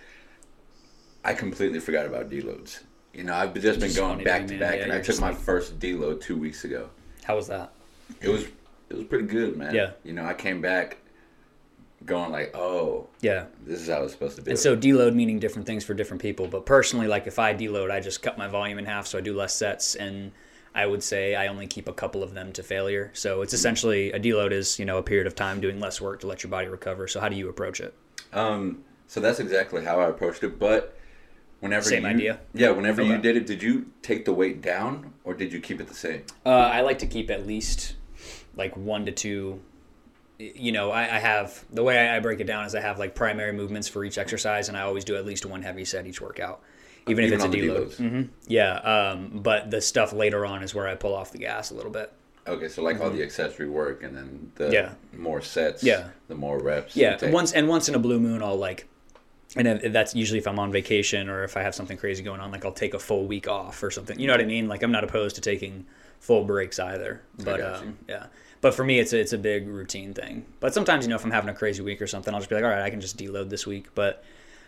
I 1.23 1.33
completely 1.33 1.79
forgot 1.79 2.05
about 2.05 2.29
deloads. 2.29 2.81
You 3.13 3.23
know, 3.23 3.33
I've 3.33 3.53
just 3.53 3.79
been 3.79 3.87
It's 3.89 3.95
going 3.97 4.11
funny 4.13 4.23
to 4.23 4.29
back 4.29 4.47
to 4.47 4.59
back, 4.59 4.77
Yeah, 4.77 4.83
and 4.83 4.91
I 4.93 5.01
took 5.01 5.19
my 5.19 5.29
like- 5.29 5.37
first 5.39 5.79
deload 5.79 6.21
two 6.21 6.37
weeks 6.37 6.63
ago. 6.63 6.89
How 7.23 7.35
was 7.35 7.47
that? 7.47 7.71
It 8.21 8.29
was 8.29 8.43
it 8.89 8.95
was 8.95 9.05
pretty 9.05 9.25
good, 9.25 9.57
man. 9.57 9.73
Yeah. 9.73 9.91
You 10.03 10.13
know, 10.13 10.25
I 10.25 10.33
came 10.33 10.61
back 10.61 10.97
going 12.05 12.31
like, 12.31 12.55
oh, 12.55 13.07
Yeah. 13.21 13.45
this 13.65 13.81
is 13.81 13.89
how 13.89 14.03
it's 14.03 14.13
supposed 14.13 14.35
to 14.37 14.41
be. 14.41 14.51
And 14.51 14.59
so 14.59 14.75
deload 14.75 15.13
meaning 15.13 15.39
different 15.39 15.65
things 15.65 15.83
for 15.83 15.93
different 15.93 16.21
people. 16.21 16.47
But 16.47 16.65
personally, 16.65 17.07
like 17.07 17.27
if 17.27 17.39
I 17.39 17.53
deload, 17.53 17.91
I 17.91 17.99
just 17.99 18.21
cut 18.21 18.37
my 18.37 18.47
volume 18.47 18.77
in 18.77 18.85
half 18.85 19.07
so 19.07 19.17
I 19.17 19.21
do 19.21 19.35
less 19.35 19.53
sets 19.53 19.95
and 19.95 20.31
I 20.73 20.85
would 20.85 21.01
say 21.01 21.35
I 21.35 21.47
only 21.47 21.67
keep 21.67 21.87
a 21.87 21.93
couple 21.93 22.21
of 22.21 22.33
them 22.33 22.51
to 22.53 22.63
failure. 22.63 23.09
So 23.13 23.41
it's 23.41 23.53
essentially 23.53 24.11
a 24.11 24.19
deload 24.19 24.51
is, 24.51 24.77
you 24.77 24.85
know, 24.85 24.97
a 24.97 25.03
period 25.03 25.25
of 25.27 25.33
time 25.35 25.61
doing 25.61 25.79
less 25.79 26.01
work 26.01 26.19
to 26.21 26.27
let 26.27 26.43
your 26.43 26.49
body 26.51 26.67
recover. 26.67 27.07
So 27.07 27.19
how 27.19 27.29
do 27.29 27.35
you 27.35 27.49
approach 27.49 27.79
it? 27.79 27.93
Um, 28.33 28.83
so 29.07 29.19
that's 29.19 29.39
exactly 29.39 29.83
how 29.85 29.99
I 29.99 30.09
approached 30.09 30.43
it. 30.43 30.59
But 30.59 30.97
whenever 31.61 31.83
Same 31.89 32.03
you, 32.03 32.09
idea? 32.09 32.39
yeah, 32.53 32.71
whenever 32.71 33.01
you 33.01 33.17
did 33.17 33.37
it, 33.37 33.45
did 33.45 33.63
you 33.63 33.85
take 34.01 34.25
the 34.25 34.33
weight 34.33 34.61
down 34.61 35.13
or 35.23 35.33
did 35.33 35.53
you 35.53 35.61
keep 35.61 35.79
it 35.79 35.87
the 35.87 35.93
same? 35.95 36.23
Uh, 36.45 36.49
I 36.49 36.81
like 36.81 36.99
to 36.99 37.07
keep 37.07 37.31
at 37.31 37.47
least 37.47 37.95
like 38.55 38.75
one 38.75 39.05
to 39.05 39.11
two. 39.13 39.61
You 40.37 40.71
know, 40.73 40.91
I, 40.91 41.03
I 41.03 41.19
have 41.19 41.63
the 41.71 41.83
way 41.83 42.09
I 42.09 42.19
break 42.19 42.39
it 42.41 42.43
down 42.47 42.65
is 42.65 42.75
I 42.75 42.81
have 42.81 42.99
like 42.99 43.15
primary 43.15 43.53
movements 43.53 43.87
for 43.87 44.03
each 44.03 44.17
exercise, 44.17 44.67
and 44.67 44.77
I 44.77 44.81
always 44.81 45.05
do 45.05 45.15
at 45.15 45.25
least 45.25 45.45
one 45.45 45.61
heavy 45.61 45.85
set 45.85 46.05
each 46.05 46.19
workout, 46.19 46.61
even 47.07 47.23
if 47.23 47.31
it's 47.31 47.43
a 47.43 47.47
deload. 47.47 47.95
deloads? 47.95 47.95
hmm 47.97 48.21
Yeah, 48.47 48.73
um, 48.79 49.39
but 49.41 49.71
the 49.71 49.79
stuff 49.81 50.11
later 50.11 50.45
on 50.45 50.61
is 50.61 50.75
where 50.75 50.87
I 50.87 50.95
pull 50.95 51.15
off 51.15 51.31
the 51.31 51.37
gas 51.37 51.71
a 51.71 51.73
little 51.73 51.91
bit. 51.91 52.11
Okay, 52.47 52.67
so 52.67 52.83
like 52.83 52.99
all 53.01 53.09
the 53.09 53.23
accessory 53.23 53.67
work 53.69 54.03
and 54.03 54.15
then 54.15 54.51
the 54.55 54.65
Mm-hmm. 54.65 54.73
Yeah. 54.73 54.93
more 55.17 55.41
sets, 55.41 55.83
Yeah. 55.83 56.09
the 56.27 56.35
more 56.35 56.59
reps. 56.59 56.95
Yeah, 56.95 57.17
once 57.31 57.53
and 57.53 57.67
once 57.67 57.87
in 57.89 57.95
a 57.95 57.99
blue 57.99 58.19
moon, 58.19 58.43
I'll 58.43 58.57
like 58.57 58.87
and 59.55 59.79
that's 59.95 60.13
usually 60.13 60.39
if 60.39 60.47
I'm 60.47 60.59
on 60.59 60.69
vacation 60.71 61.29
or 61.29 61.43
if 61.45 61.55
I 61.55 61.61
have 61.63 61.73
something 61.73 61.95
crazy 61.97 62.23
going 62.23 62.41
on, 62.41 62.51
like 62.51 62.65
I'll 62.65 62.73
take 62.73 62.93
a 62.93 62.99
full 62.99 63.25
week 63.25 63.47
off 63.47 63.81
or 63.81 63.89
something. 63.89 64.19
You 64.19 64.27
know 64.27 64.33
what 64.33 64.41
I 64.41 64.45
mean? 64.45 64.67
Like 64.67 64.83
I'm 64.83 64.91
not 64.91 65.03
opposed 65.05 65.35
to 65.35 65.41
taking 65.41 65.85
full 66.19 66.43
breaks 66.43 66.77
either. 66.77 67.21
But 67.41 67.61
um, 67.61 67.97
yeah. 68.09 68.25
But 68.61 68.73
for 68.73 68.83
me, 68.83 68.99
it's 68.99 69.13
a, 69.13 69.19
it's 69.19 69.33
a 69.33 69.37
big 69.37 69.67
routine 69.67 70.13
thing. 70.13 70.45
But 70.59 70.73
sometimes, 70.73 71.05
you 71.05 71.09
know, 71.09 71.15
if 71.15 71.23
I'm 71.23 71.31
having 71.31 71.49
a 71.49 71.53
crazy 71.53 71.83
week 71.83 72.01
or 72.01 72.07
something, 72.07 72.33
I'll 72.33 72.39
just 72.39 72.49
be 72.49 72.55
like, 72.55 72.63
all 72.63 72.69
right, 72.69 72.81
I 72.81 72.89
can 72.89 73.01
just 73.01 73.17
deload 73.17 73.49
this 73.49 73.67
week. 73.67 73.93
But 73.93 74.23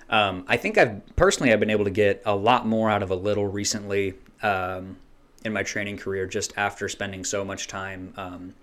um, 0.09 0.45
I 0.47 0.57
think 0.57 0.77
I've 0.77 1.01
personally 1.15 1.51
I've 1.51 1.59
been 1.59 1.69
able 1.69 1.85
to 1.85 1.91
get 1.91 2.21
a 2.25 2.35
lot 2.35 2.65
more 2.67 2.89
out 2.89 3.01
of 3.01 3.09
a 3.11 3.15
little 3.15 3.47
recently 3.47 4.13
um, 4.43 4.97
in 5.43 5.53
my 5.53 5.63
training 5.63 5.97
career, 5.97 6.27
just 6.27 6.53
after 6.57 6.87
spending 6.89 7.23
so 7.23 7.43
much 7.43 7.67
time 7.67 8.13
um, 8.17 8.53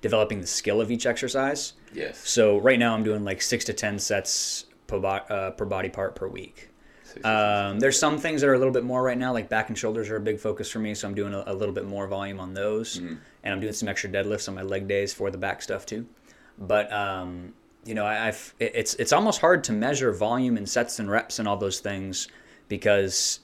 developing 0.00 0.40
the 0.40 0.46
skill 0.46 0.80
of 0.80 0.90
each 0.90 1.06
exercise. 1.06 1.74
Yes. 1.92 2.26
So 2.28 2.58
right 2.58 2.78
now 2.78 2.94
I'm 2.94 3.04
doing 3.04 3.24
like 3.24 3.42
six 3.42 3.64
to 3.66 3.72
ten 3.72 3.98
sets 3.98 4.64
per, 4.86 4.98
bo- 4.98 5.08
uh, 5.08 5.50
per 5.52 5.64
body 5.64 5.88
part 5.88 6.14
per 6.14 6.28
week. 6.28 6.70
Um, 7.24 7.78
there's 7.78 7.98
some 7.98 8.18
things 8.18 8.40
that 8.40 8.48
are 8.48 8.54
a 8.54 8.58
little 8.58 8.72
bit 8.72 8.84
more 8.84 9.02
right 9.02 9.18
now, 9.18 9.32
like 9.32 9.48
back 9.48 9.68
and 9.68 9.78
shoulders 9.78 10.10
are 10.10 10.16
a 10.16 10.20
big 10.20 10.38
focus 10.38 10.70
for 10.70 10.78
me, 10.78 10.94
so 10.94 11.08
I'm 11.08 11.14
doing 11.14 11.34
a, 11.34 11.44
a 11.46 11.54
little 11.54 11.74
bit 11.74 11.86
more 11.86 12.06
volume 12.06 12.40
on 12.40 12.54
those, 12.54 12.96
and 13.42 13.54
I'm 13.54 13.60
doing 13.60 13.72
some 13.72 13.88
extra 13.88 14.10
deadlifts 14.10 14.48
on 14.48 14.54
my 14.54 14.62
leg 14.62 14.88
days 14.88 15.12
for 15.12 15.30
the 15.30 15.38
back 15.38 15.62
stuff 15.62 15.86
too. 15.86 16.06
But 16.58 16.92
um, 16.92 17.54
you 17.84 17.94
know, 17.94 18.04
I, 18.04 18.28
I've 18.28 18.54
it's 18.58 18.94
it's 18.94 19.12
almost 19.12 19.40
hard 19.40 19.64
to 19.64 19.72
measure 19.72 20.12
volume 20.12 20.56
and 20.56 20.68
sets 20.68 20.98
and 20.98 21.10
reps 21.10 21.38
and 21.38 21.48
all 21.48 21.56
those 21.56 21.80
things 21.80 22.28
because 22.68 23.40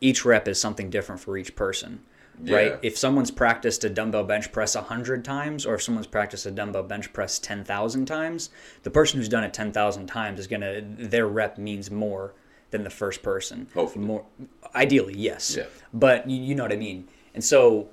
each 0.00 0.24
rep 0.24 0.48
is 0.48 0.60
something 0.60 0.90
different 0.90 1.20
for 1.20 1.36
each 1.36 1.56
person. 1.56 2.00
Yeah. 2.42 2.56
Right? 2.56 2.78
If 2.82 2.96
someone's 2.96 3.30
practiced 3.30 3.84
a 3.84 3.90
dumbbell 3.90 4.24
bench 4.24 4.50
press 4.50 4.74
100 4.74 5.24
times 5.24 5.66
or 5.66 5.74
if 5.74 5.82
someone's 5.82 6.06
practiced 6.06 6.46
a 6.46 6.50
dumbbell 6.50 6.84
bench 6.84 7.12
press 7.12 7.38
10,000 7.38 8.06
times, 8.06 8.48
the 8.82 8.90
person 8.90 9.18
who's 9.18 9.28
done 9.28 9.44
it 9.44 9.52
10,000 9.52 10.06
times 10.06 10.40
is 10.40 10.46
going 10.46 10.62
to 10.62 10.82
their 11.06 11.26
rep 11.26 11.58
means 11.58 11.90
more 11.90 12.32
than 12.70 12.84
the 12.84 12.90
first 12.90 13.22
person. 13.22 13.68
Hopefully. 13.74 14.04
More 14.04 14.24
ideally, 14.74 15.14
yes. 15.16 15.56
Yeah. 15.56 15.64
But 15.92 16.28
you, 16.28 16.40
you 16.40 16.54
know 16.54 16.62
what 16.64 16.72
I 16.72 16.76
mean. 16.76 17.08
And 17.34 17.42
so 17.42 17.88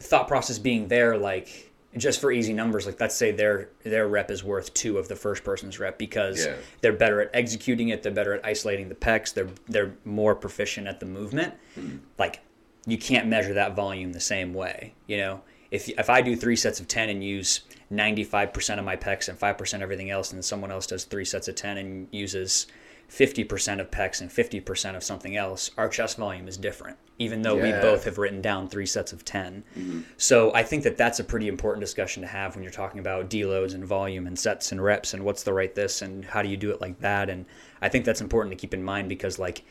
thought 0.00 0.28
process 0.28 0.58
being 0.58 0.88
there 0.88 1.16
like 1.16 1.72
just 1.96 2.20
for 2.20 2.30
easy 2.30 2.52
numbers 2.52 2.84
like 2.84 3.00
let's 3.00 3.14
say 3.14 3.30
their 3.30 3.70
their 3.82 4.06
rep 4.06 4.30
is 4.30 4.44
worth 4.44 4.72
two 4.74 4.98
of 4.98 5.08
the 5.08 5.16
first 5.16 5.42
person's 5.42 5.80
rep 5.80 5.96
because 5.96 6.44
Yeah. 6.44 6.56
they're 6.82 6.92
better 6.92 7.22
at 7.22 7.30
executing 7.32 7.88
it 7.88 8.02
they're 8.02 8.12
better 8.12 8.34
at 8.34 8.44
isolating 8.44 8.90
the 8.90 8.94
pecs 8.94 9.32
they're 9.32 9.48
they're 9.68 9.94
more 10.04 10.34
proficient 10.34 10.86
at 10.86 11.00
the 11.00 11.06
movement 11.06 11.54
hmm. 11.74 11.96
like 12.18 12.40
you 12.86 12.98
can't 12.98 13.26
measure 13.26 13.54
that 13.54 13.74
volume 13.74 14.12
the 14.12 14.20
same 14.20 14.52
way 14.52 14.92
you 15.06 15.16
know 15.16 15.40
if 15.70 15.88
if 15.88 16.10
i 16.10 16.20
do 16.20 16.36
three 16.36 16.56
sets 16.56 16.80
of 16.80 16.86
10 16.86 17.08
and 17.08 17.24
use 17.24 17.62
95% 17.92 18.80
of 18.80 18.84
my 18.84 18.96
pecs 18.96 19.28
and 19.28 19.38
5% 19.38 19.80
everything 19.80 20.10
else 20.10 20.32
and 20.32 20.44
someone 20.44 20.72
else 20.72 20.88
does 20.88 21.04
three 21.04 21.24
sets 21.24 21.46
of 21.46 21.54
10 21.54 21.78
and 21.78 22.08
uses 22.10 22.66
50% 23.10 23.80
of 23.80 23.90
pecs 23.90 24.20
and 24.20 24.30
50% 24.30 24.96
of 24.96 25.04
something 25.04 25.36
else 25.36 25.70
our 25.78 25.88
chest 25.88 26.16
volume 26.16 26.48
is 26.48 26.56
different 26.56 26.98
even 27.18 27.40
though 27.42 27.54
we 27.54 27.70
both 27.70 28.04
have 28.04 28.18
written 28.18 28.42
down 28.42 28.68
three 28.68 28.84
sets 28.84 29.12
of 29.12 29.24
10 29.24 29.64
mm-hmm. 29.78 30.00
so 30.16 30.52
i 30.54 30.62
think 30.62 30.82
that 30.82 30.96
that's 30.96 31.20
a 31.20 31.24
pretty 31.24 31.48
important 31.48 31.80
discussion 31.80 32.20
to 32.20 32.26
have 32.26 32.54
when 32.54 32.62
you're 32.64 32.72
talking 32.72 32.98
about 32.98 33.30
deloads 33.30 33.74
and 33.74 33.84
volume 33.84 34.26
and 34.26 34.38
sets 34.38 34.72
and 34.72 34.82
reps 34.82 35.14
and 35.14 35.24
what's 35.24 35.44
the 35.44 35.52
right 35.52 35.74
this 35.74 36.02
and 36.02 36.24
how 36.24 36.42
do 36.42 36.48
you 36.48 36.56
do 36.56 36.70
it 36.70 36.80
like 36.80 36.98
that. 37.00 37.30
And 37.30 37.46
i 37.80 37.88
think 37.88 38.04
that's 38.04 38.20
important 38.20 38.52
to 38.52 38.60
keep 38.60 38.74
in 38.74 38.82
mind 38.82 39.08
because 39.08 39.38
like 39.38 39.64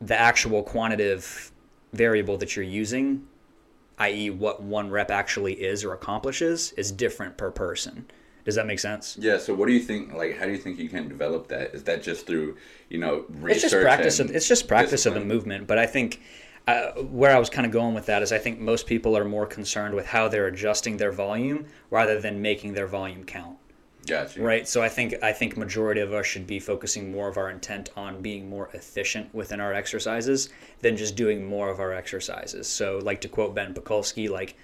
the 0.00 0.18
actual 0.18 0.62
quantitative 0.62 1.50
variable 1.92 2.36
that 2.38 2.54
you're 2.54 2.64
using 2.64 3.26
i.e 3.98 4.30
what 4.30 4.62
one 4.62 4.90
rep 4.90 5.10
actually 5.10 5.54
is 5.54 5.84
or 5.84 5.94
accomplishes 5.94 6.72
is 6.72 6.92
different 6.92 7.36
per 7.36 7.50
person 7.50 8.06
does 8.46 8.54
that 8.54 8.66
make 8.66 8.78
sense 8.78 9.18
Yeah. 9.20 9.36
So, 9.36 9.52
what 9.54 9.66
do 9.68 9.74
you 9.74 9.80
think? 9.80 10.14
Like, 10.14 10.38
how 10.38 10.46
do 10.46 10.52
you 10.52 10.58
think 10.58 10.78
you 10.78 10.88
can 10.88 11.08
develop 11.08 11.48
that? 11.48 11.74
Is 11.74 11.84
that 11.84 12.02
just 12.02 12.26
through, 12.26 12.56
you 12.88 12.98
know, 12.98 13.26
research? 13.28 13.64
it's 13.64 13.72
just 13.72 13.82
practice 13.82 14.20
of 14.20 14.30
it's 14.30 14.48
just 14.48 14.68
practice 14.68 15.06
of 15.06 15.14
the 15.14 15.20
movement 15.20 15.66
but 15.66 15.78
i 15.78 15.86
think 15.86 16.20
uh, 16.66 16.92
where 17.02 17.34
i 17.34 17.38
was 17.38 17.50
kind 17.50 17.66
of 17.66 17.72
going 17.72 17.94
with 17.94 18.06
that 18.06 18.22
is 18.22 18.32
i 18.32 18.38
think 18.38 18.58
most 18.58 18.86
people 18.86 19.16
are 19.16 19.24
more 19.24 19.46
concerned 19.46 19.94
with 19.94 20.06
how 20.06 20.28
they're 20.28 20.46
adjusting 20.46 20.96
their 20.96 21.12
volume 21.12 21.66
rather 21.90 22.20
than 22.20 22.40
making 22.40 22.72
their 22.74 22.86
volume 22.86 23.24
count 23.24 23.56
Gotcha. 24.06 24.40
right 24.40 24.68
so 24.68 24.82
i 24.82 24.88
think 24.88 25.14
i 25.22 25.32
think 25.32 25.56
majority 25.56 26.00
of 26.00 26.12
us 26.12 26.26
should 26.26 26.46
be 26.46 26.60
focusing 26.60 27.10
more 27.10 27.28
of 27.28 27.36
our 27.36 27.50
intent 27.50 27.90
on 27.96 28.22
being 28.22 28.48
more 28.48 28.68
efficient 28.72 29.34
within 29.34 29.60
our 29.60 29.72
exercises 29.72 30.48
than 30.80 30.96
just 30.96 31.16
doing 31.16 31.44
more 31.44 31.68
of 31.70 31.80
our 31.80 31.92
exercises 31.92 32.68
so 32.68 33.00
like 33.02 33.20
to 33.20 33.28
quote 33.28 33.54
ben 33.54 33.74
Pakulski, 33.74 34.28
like 34.30 34.56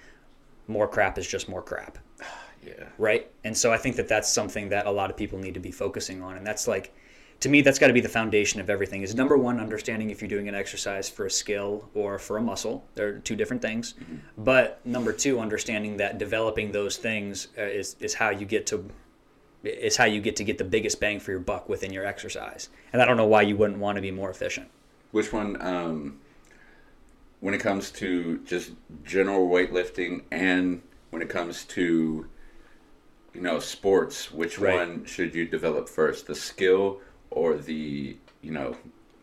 more 0.67 0.87
crap 0.87 1.17
is 1.17 1.27
just 1.27 1.49
more 1.49 1.61
crap 1.61 1.97
Yeah. 2.65 2.85
right? 2.97 3.29
And 3.43 3.55
so 3.55 3.71
I 3.71 3.77
think 3.77 3.95
that 3.97 4.07
that's 4.07 4.31
something 4.31 4.69
that 4.69 4.85
a 4.85 4.91
lot 4.91 5.09
of 5.09 5.17
people 5.17 5.39
need 5.39 5.53
to 5.53 5.59
be 5.59 5.71
focusing 5.71 6.21
on, 6.21 6.37
and 6.37 6.45
that's 6.45 6.67
like, 6.67 6.93
to 7.39 7.49
me, 7.49 7.61
that's 7.61 7.77
got 7.77 7.87
to 7.87 7.93
be 7.93 7.99
the 7.99 8.07
foundation 8.07 8.61
of 8.61 8.69
everything. 8.69 9.01
Is 9.01 9.15
number 9.15 9.37
one, 9.37 9.59
understanding 9.59 10.09
if 10.09 10.21
you're 10.21 10.29
doing 10.29 10.47
an 10.47 10.55
exercise 10.55 11.09
for 11.09 11.25
a 11.25 11.29
skill 11.29 11.89
or 11.93 12.17
for 12.17 12.37
a 12.37 12.41
muscle. 12.41 12.85
They're 12.95 13.19
two 13.19 13.35
different 13.35 13.61
things. 13.61 13.95
But 14.37 14.79
number 14.85 15.11
two, 15.11 15.39
understanding 15.39 15.97
that 15.97 16.17
developing 16.17 16.71
those 16.71 16.95
things 16.95 17.49
uh, 17.57 17.63
is 17.63 17.97
is 17.99 18.13
how 18.13 18.29
you 18.29 18.45
get 18.45 18.65
to 18.67 18.89
is 19.63 19.97
how 19.97 20.05
you 20.05 20.21
get 20.21 20.35
to 20.37 20.43
get 20.43 20.57
the 20.57 20.63
biggest 20.63 20.99
bang 20.99 21.19
for 21.19 21.31
your 21.31 21.39
buck 21.39 21.67
within 21.69 21.91
your 21.91 22.05
exercise. 22.05 22.69
And 22.91 23.01
I 23.01 23.05
don't 23.05 23.17
know 23.17 23.25
why 23.25 23.41
you 23.41 23.55
wouldn't 23.57 23.79
want 23.79 23.95
to 23.95 24.01
be 24.01 24.11
more 24.11 24.29
efficient. 24.29 24.69
Which 25.11 25.31
one, 25.31 25.61
um, 25.61 26.19
when 27.39 27.53
it 27.53 27.59
comes 27.59 27.91
to 27.91 28.39
just 28.39 28.71
general 29.03 29.47
weightlifting 29.49 30.23
and 30.31 30.81
when 31.11 31.21
it 31.21 31.29
comes 31.29 31.65
to, 31.65 32.27
you 33.33 33.41
know, 33.41 33.59
sports, 33.59 34.31
which 34.31 34.59
Right. 34.59 34.73
one 34.75 35.05
should 35.05 35.33
you 35.35 35.45
develop 35.45 35.89
first, 35.89 36.27
the 36.27 36.35
skill 36.35 37.01
or 37.29 37.55
the, 37.57 38.17
you 38.41 38.51
know, 38.51 38.75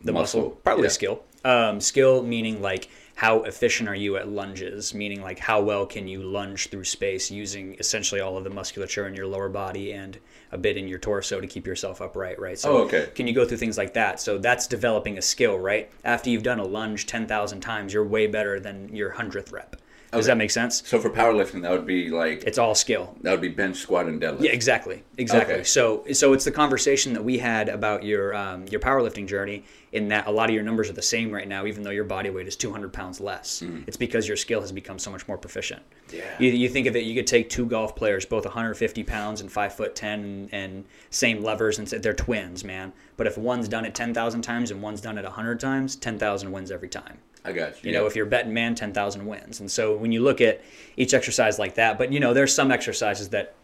the 0.03 0.11
muscle, 0.11 0.51
probably 0.63 0.83
Yeah. 0.85 0.89
skill. 0.89 1.23
Um, 1.43 1.79
skill 1.79 2.21
meaning 2.23 2.61
like 2.61 2.87
how 3.15 3.43
efficient 3.43 3.87
are 3.89 3.95
you 3.95 4.17
at 4.17 4.27
lunges? 4.27 4.93
Meaning 4.93 5.21
like 5.21 5.39
how 5.39 5.61
well 5.61 5.85
can 5.85 6.07
you 6.07 6.21
lunge 6.23 6.69
through 6.69 6.83
space 6.85 7.29
using 7.31 7.75
essentially 7.79 8.19
all 8.21 8.37
of 8.37 8.43
the 8.43 8.49
musculature 8.49 9.07
in 9.07 9.15
your 9.15 9.27
lower 9.27 9.49
body 9.49 9.91
and 9.93 10.17
a 10.51 10.57
bit 10.57 10.77
in 10.77 10.87
your 10.87 10.99
torso 10.99 11.39
to 11.39 11.47
keep 11.47 11.65
yourself 11.65 12.01
upright 12.01 12.39
right? 12.39 12.57
So 12.59 12.77
Oh, 12.77 12.77
okay. 12.83 13.09
can 13.15 13.27
you 13.27 13.33
go 13.33 13.45
through 13.45 13.57
things 13.57 13.77
like 13.77 13.93
that? 13.93 14.19
So 14.19 14.37
that's 14.37 14.67
developing 14.67 15.17
a 15.17 15.21
skill 15.21 15.57
right? 15.57 15.89
After 16.03 16.29
you've 16.29 16.43
done 16.43 16.59
a 16.59 16.65
lunge 16.65 17.05
10000 17.07 17.61
times 17.61 17.93
you're 17.93 18.05
way 18.05 18.27
better 18.27 18.59
than 18.59 18.93
your 18.95 19.11
100th 19.11 19.51
rep 19.51 19.75
does 20.11 20.25
that 20.25 20.37
make 20.37 20.51
sense 20.51 20.83
So 20.85 20.99
for 20.99 21.09
powerlifting, 21.09 21.61
that 21.61 21.71
would 21.71 21.85
be 21.85 22.09
like, 22.09 22.43
it's 22.43 22.57
all 22.57 22.75
skill 22.75 23.15
that 23.21 23.31
would 23.31 23.41
be 23.41 23.47
bench, 23.49 23.77
squat, 23.77 24.07
and 24.07 24.21
deadlift. 24.21 24.41
yeah, 24.43 24.51
exactly, 24.51 25.03
exactly. 25.17 25.55
Okay. 25.55 25.63
So, 25.63 26.03
so 26.13 26.33
it's 26.33 26.45
the 26.45 26.51
conversation 26.51 27.13
that 27.13 27.23
we 27.23 27.37
had 27.37 27.69
about 27.69 28.03
your 28.03 28.35
um, 28.35 28.65
your 28.67 28.79
powerlifting 28.81 29.27
journey. 29.27 29.63
In 29.93 30.07
that, 30.07 30.25
a 30.27 30.31
lot 30.31 30.47
of 30.49 30.53
your 30.55 30.63
numbers 30.63 30.89
are 30.89 30.93
the 30.93 31.01
same 31.01 31.31
right 31.31 31.45
now, 31.47 31.65
even 31.65 31.83
though 31.83 31.89
your 31.89 32.05
body 32.05 32.29
weight 32.29 32.47
is 32.47 32.55
200 32.55 32.93
pounds 32.93 33.19
less. 33.19 33.61
It's 33.87 33.97
because 33.97 34.25
your 34.25 34.37
skill 34.37 34.61
has 34.61 34.71
become 34.71 34.97
so 34.97 35.11
much 35.11 35.27
more 35.27 35.37
proficient. 35.37 35.81
Yeah. 36.13 36.23
You, 36.39 36.49
you 36.51 36.69
think 36.69 36.87
of 36.87 36.95
it, 36.95 37.03
you 37.03 37.13
could 37.13 37.27
take 37.27 37.49
two 37.49 37.65
golf 37.65 37.93
players, 37.93 38.25
both 38.25 38.45
150 38.45 39.03
pounds 39.03 39.41
and 39.41 39.51
five 39.51 39.75
foot 39.75 39.93
ten, 39.93 40.23
and, 40.23 40.53
and 40.53 40.85
same 41.09 41.43
levers, 41.43 41.77
and 41.77 41.89
say 41.89 41.97
they're 41.97 42.13
twins, 42.13 42.63
man. 42.63 42.93
But 43.17 43.27
if 43.27 43.37
one's 43.37 43.67
done 43.67 43.83
it 43.83 43.93
10,000 43.93 44.41
times 44.41 44.71
and 44.71 44.81
one's 44.81 45.01
done 45.01 45.17
it 45.17 45.23
100 45.25 45.59
times, 45.59 45.97
10,000 45.97 46.51
wins 46.53 46.71
every 46.71 46.87
time. 46.89 47.17
I 47.43 47.51
got 47.51 47.83
you. 47.83 47.91
You 47.91 47.97
know, 47.97 48.05
if 48.05 48.15
you're 48.15 48.25
betting 48.25 48.53
man, 48.53 48.75
10,000 48.75 49.25
wins. 49.25 49.59
And 49.59 49.71
so 49.71 49.95
when 49.95 50.11
you 50.11 50.21
look 50.21 50.41
at 50.41 50.61
each 50.97 51.13
exercise 51.13 51.57
like 51.57 51.75
that, 51.75 51.97
but 51.97 52.11
you 52.11 52.19
know, 52.19 52.33
there's 52.33 52.53
some 52.53 52.71
exercises 52.71 53.29
that 53.29 53.55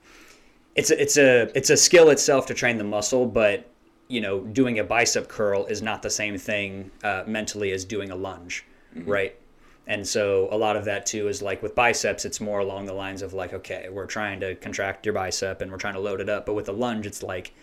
it's 0.75 0.91
a, 0.91 1.01
it's 1.01 1.17
a 1.17 1.57
it's 1.57 1.69
a 1.69 1.77
skill 1.77 2.09
itself 2.09 2.45
to 2.47 2.53
train 2.53 2.77
the 2.77 2.83
muscle, 2.83 3.25
but 3.25 3.69
you 4.07 4.21
know, 4.21 4.39
doing 4.41 4.79
a 4.79 4.83
bicep 4.83 5.27
curl 5.27 5.65
is 5.65 5.81
not 5.81 6.01
the 6.01 6.09
same 6.09 6.37
thing 6.37 6.91
uh, 7.03 7.23
mentally 7.27 7.71
as 7.71 7.83
doing 7.83 8.09
a 8.11 8.15
lunge, 8.15 8.65
right? 9.05 9.35
And 9.87 10.05
so 10.05 10.49
a 10.51 10.57
lot 10.57 10.75
of 10.75 10.85
that 10.85 11.05
too 11.05 11.27
is 11.29 11.41
like 11.41 11.63
with 11.63 11.73
biceps, 11.73 12.25
it's 12.25 12.41
more 12.41 12.59
along 12.59 12.85
the 12.85 12.93
lines 12.93 13.21
of 13.21 13.33
like, 13.33 13.53
okay, 13.53 13.87
we're 13.89 14.05
trying 14.05 14.39
to 14.41 14.55
contract 14.55 15.05
your 15.05 15.13
bicep 15.13 15.61
and 15.61 15.71
we're 15.71 15.77
trying 15.77 15.93
to 15.93 15.99
load 15.99 16.19
it 16.19 16.29
up. 16.29 16.45
But 16.45 16.55
with 16.55 16.67
a 16.67 16.73
lunge, 16.73 17.05
it's 17.05 17.23
like 17.23 17.53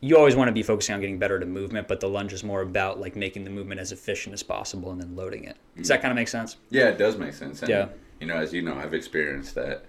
you 0.00 0.16
always 0.16 0.36
want 0.36 0.48
to 0.48 0.52
be 0.52 0.62
focusing 0.62 0.94
on 0.94 1.00
getting 1.00 1.18
better 1.18 1.36
at 1.36 1.42
a 1.42 1.46
movement, 1.46 1.88
but 1.88 2.00
the 2.00 2.08
lunge 2.08 2.32
is 2.32 2.44
more 2.44 2.60
about 2.62 3.00
like 3.00 3.16
making 3.16 3.44
the 3.44 3.50
movement 3.50 3.80
as 3.80 3.90
efficient 3.92 4.32
as 4.32 4.42
possible 4.42 4.90
and 4.92 5.00
then 5.00 5.16
loading 5.16 5.44
it. 5.44 5.56
Does 5.76 5.88
that 5.88 6.00
kind 6.02 6.12
of 6.12 6.16
make 6.16 6.28
sense? 6.28 6.56
Yeah, 6.70 6.88
it 6.88 6.98
does 6.98 7.16
make 7.16 7.32
sense. 7.34 7.60
And, 7.62 7.68
Yeah. 7.70 7.88
You 8.20 8.26
know, 8.26 8.36
as 8.36 8.52
you 8.52 8.62
know, 8.62 8.74
I've 8.74 8.94
experienced 8.94 9.54
that 9.56 9.84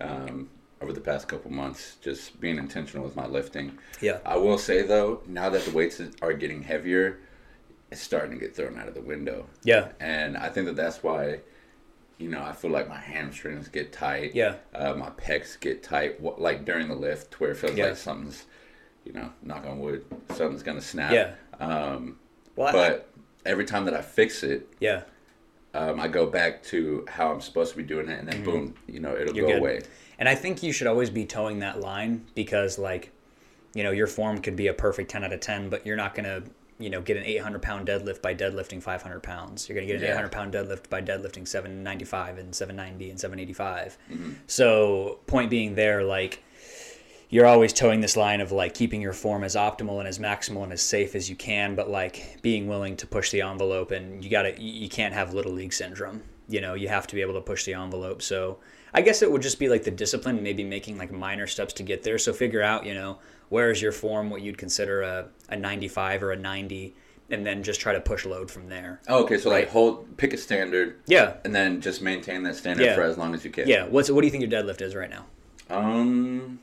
um, 0.00 0.48
over 0.82 0.92
the 0.92 1.00
past 1.00 1.28
couple 1.28 1.50
months, 1.50 1.96
just 2.02 2.38
being 2.40 2.58
intentional 2.58 3.04
with 3.04 3.16
my 3.16 3.26
lifting. 3.26 3.78
Yeah. 4.00 4.18
I 4.24 4.36
will 4.36 4.58
say 4.58 4.82
though, 4.82 5.22
now 5.26 5.48
that 5.50 5.64
the 5.64 5.70
weights 5.72 6.00
are 6.22 6.32
getting 6.32 6.62
heavier, 6.62 7.20
it's 7.90 8.00
starting 8.00 8.30
to 8.32 8.36
get 8.38 8.54
thrown 8.54 8.78
out 8.78 8.88
of 8.88 8.94
the 8.94 9.00
window. 9.02 9.46
Yeah. 9.62 9.92
And 10.00 10.36
I 10.36 10.48
think 10.48 10.66
that 10.66 10.76
that's 10.76 11.02
why, 11.02 11.40
you 12.18 12.28
know, 12.28 12.42
I 12.42 12.52
feel 12.52 12.70
like 12.70 12.88
my 12.88 12.98
hamstrings 13.00 13.68
get 13.68 13.92
tight. 13.92 14.34
Yeah. 14.34 14.54
Uh, 14.74 14.94
my 14.94 15.10
pecs 15.10 15.58
get 15.58 15.82
tight, 15.82 16.22
like 16.22 16.64
during 16.64 16.88
the 16.88 16.94
lift, 16.94 17.40
where 17.40 17.50
it 17.50 17.56
feels 17.56 17.74
Yeah. 17.76 17.86
like 17.88 17.96
something's, 17.96 18.44
you 19.04 19.12
know, 19.12 19.30
knock 19.42 19.66
on 19.66 19.78
wood, 19.80 20.04
something's 20.34 20.62
gonna 20.62 20.80
snap. 20.80 21.12
Yeah. 21.12 21.34
Um, 21.64 22.18
Well, 22.56 22.68
I- 22.68 22.72
but 22.72 23.08
every 23.46 23.64
time 23.64 23.84
that 23.86 23.94
I 23.94 24.02
fix 24.02 24.42
it, 24.42 24.66
yeah. 24.80 25.02
um, 25.74 25.98
I 26.00 26.08
go 26.08 26.26
back 26.26 26.62
to 26.64 27.04
how 27.08 27.32
I'm 27.32 27.40
supposed 27.40 27.70
to 27.72 27.76
be 27.76 27.82
doing 27.84 28.08
it, 28.08 28.18
and 28.18 28.28
then 28.28 28.44
boom, 28.44 28.74
you 28.86 29.00
know, 29.00 29.12
it'll 29.14 29.26
Mm-hmm. 29.28 29.36
You're 29.36 29.46
go 29.46 29.52
good. 29.54 29.58
away. 29.60 29.80
And 30.18 30.28
I 30.28 30.34
think 30.34 30.62
you 30.62 30.72
should 30.72 30.86
always 30.86 31.08
be 31.10 31.24
toeing 31.24 31.60
that 31.60 31.80
line 31.80 32.26
because 32.34 32.78
like 32.78 33.12
you 33.72 33.84
know, 33.84 33.92
your 33.92 34.08
form 34.08 34.40
could 34.40 34.56
be 34.56 34.66
a 34.66 34.74
perfect 34.74 35.12
10 35.12 35.22
out 35.22 35.32
of 35.32 35.38
10, 35.38 35.68
but 35.68 35.86
you're 35.86 35.94
not 35.96 36.12
going 36.16 36.24
to, 36.24 36.42
you 36.80 36.90
know, 36.90 37.00
get 37.00 37.16
an 37.16 37.22
800 37.22 37.62
pound 37.62 37.86
deadlift 37.86 38.20
by 38.20 38.34
deadlifting 38.34 38.82
500 38.82 39.22
pounds. 39.22 39.68
You're 39.68 39.76
going 39.76 39.86
to 39.86 39.92
get 39.92 40.00
an 40.02 40.08
Yeah. 40.08 40.14
800 40.14 40.32
pound 40.32 40.52
deadlift 40.52 40.90
by 40.90 41.00
deadlifting 41.00 41.46
795 41.46 42.38
and 42.38 42.52
790 42.52 43.10
and 43.10 43.20
785. 43.20 43.96
Mm-hmm. 44.10 44.32
So, 44.48 45.20
point 45.28 45.50
being 45.50 45.76
there, 45.76 46.02
like, 46.02 46.42
you're 47.30 47.46
always 47.46 47.72
toeing 47.72 48.00
this 48.00 48.16
line 48.16 48.40
of 48.40 48.50
like 48.52 48.74
keeping 48.74 49.00
your 49.00 49.12
form 49.12 49.44
as 49.44 49.54
optimal 49.54 49.98
and 50.00 50.08
as 50.08 50.18
maximal 50.18 50.64
and 50.64 50.72
as 50.72 50.82
safe 50.82 51.14
as 51.14 51.30
you 51.30 51.36
can, 51.36 51.74
but 51.76 51.88
like 51.88 52.38
being 52.42 52.66
willing 52.66 52.96
to 52.96 53.06
push 53.06 53.30
the 53.30 53.40
envelope. 53.40 53.92
And 53.92 54.22
you 54.24 54.30
gotta, 54.30 54.60
you 54.60 54.72
you 54.82 54.88
can't 54.88 55.14
have 55.14 55.32
little 55.32 55.52
league 55.52 55.72
syndrome. 55.72 56.22
You 56.48 56.60
know, 56.60 56.74
you 56.74 56.88
have 56.88 57.06
to 57.06 57.14
be 57.14 57.20
able 57.20 57.34
to 57.34 57.40
push 57.40 57.64
the 57.64 57.74
envelope. 57.74 58.20
So 58.22 58.58
I 58.92 59.02
guess 59.02 59.22
it 59.22 59.30
would 59.30 59.42
just 59.42 59.60
be 59.60 59.68
like 59.68 59.84
the 59.84 59.92
discipline, 59.92 60.42
maybe 60.42 60.64
making 60.64 60.98
like 60.98 61.12
minor 61.12 61.46
steps 61.46 61.72
to 61.74 61.84
get 61.84 62.02
there. 62.02 62.18
So 62.18 62.32
figure 62.32 62.62
out, 62.62 62.84
you 62.84 62.94
know, 62.94 63.18
where 63.48 63.70
is 63.70 63.80
your 63.80 63.92
form, 63.92 64.30
what 64.30 64.42
you'd 64.42 64.58
consider 64.58 65.02
a, 65.02 65.28
a 65.48 65.56
95 65.56 66.24
or 66.24 66.32
a 66.32 66.36
90, 66.36 66.94
and 67.30 67.46
then 67.46 67.62
just 67.62 67.80
try 67.80 67.92
to 67.92 68.00
push 68.00 68.26
load 68.26 68.50
from 68.50 68.68
there. 68.68 69.00
Oh, 69.06 69.22
okay, 69.22 69.38
so 69.38 69.50
like 69.50 69.68
hold, 69.68 70.16
pick 70.16 70.32
a 70.32 70.36
standard, 70.36 70.96
Yeah. 71.06 71.34
and 71.44 71.54
then 71.54 71.80
just 71.80 72.02
maintain 72.02 72.42
that 72.42 72.56
standard 72.56 72.84
Yeah. 72.84 72.96
for 72.96 73.02
as 73.02 73.16
long 73.16 73.34
as 73.34 73.44
you 73.44 73.50
can. 73.52 73.68
Yeah. 73.68 73.86
What's, 73.86 74.10
what 74.10 74.20
do 74.22 74.26
you 74.26 74.32
think 74.32 74.42
your 74.42 74.50
deadlift 74.50 74.80
is 74.82 74.96
right 74.96 75.10
now? 75.10 75.26
Um, 75.68 76.58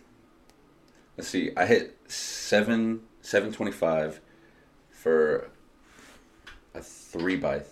let's 1.17 1.29
see. 1.29 1.51
I 1.57 1.65
hit 1.65 1.97
seven 2.07 3.01
seven 3.21 3.51
twenty 3.51 3.71
five 3.71 4.21
for 4.89 5.50
a 6.74 6.81
three 6.81 7.36
by 7.36 7.63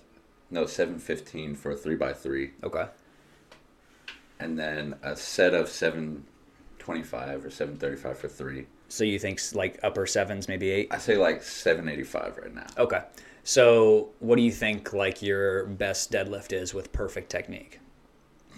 no 0.50 0.66
seven 0.66 1.00
fifteen 1.00 1.56
for 1.56 1.72
a 1.72 1.76
three 1.76 1.96
by 1.96 2.14
three, 2.14 2.52
Okay. 2.64 2.86
and 4.40 4.58
then 4.58 4.96
a 5.04 5.16
set 5.16 5.54
of 5.54 5.70
seven 5.70 6.26
twenty 6.80 7.04
five 7.04 7.46
or 7.46 7.50
seven 7.50 7.76
thirty 7.78 7.98
five 7.98 8.18
for 8.18 8.28
three. 8.28 8.68
So 8.88 9.04
you 9.04 9.20
think 9.20 9.40
like 9.54 9.80
upper 9.84 10.06
sevens, 10.06 10.48
maybe 10.48 10.70
eight? 10.70 10.88
I 10.92 10.98
say 10.98 11.18
like 11.18 11.44
seven 11.44 11.88
eighty 11.90 12.04
five 12.04 12.38
right 12.38 12.54
now. 12.54 12.68
Okay. 12.78 13.02
So, 13.48 14.10
what 14.20 14.38
do 14.38 14.42
you 14.42 14.52
think 14.52 14.92
like 14.92 15.22
your 15.22 15.66
best 15.68 16.12
deadlift 16.12 16.52
is 16.52 16.74
with 16.74 16.92
perfect 16.92 17.30
technique? 17.30 17.80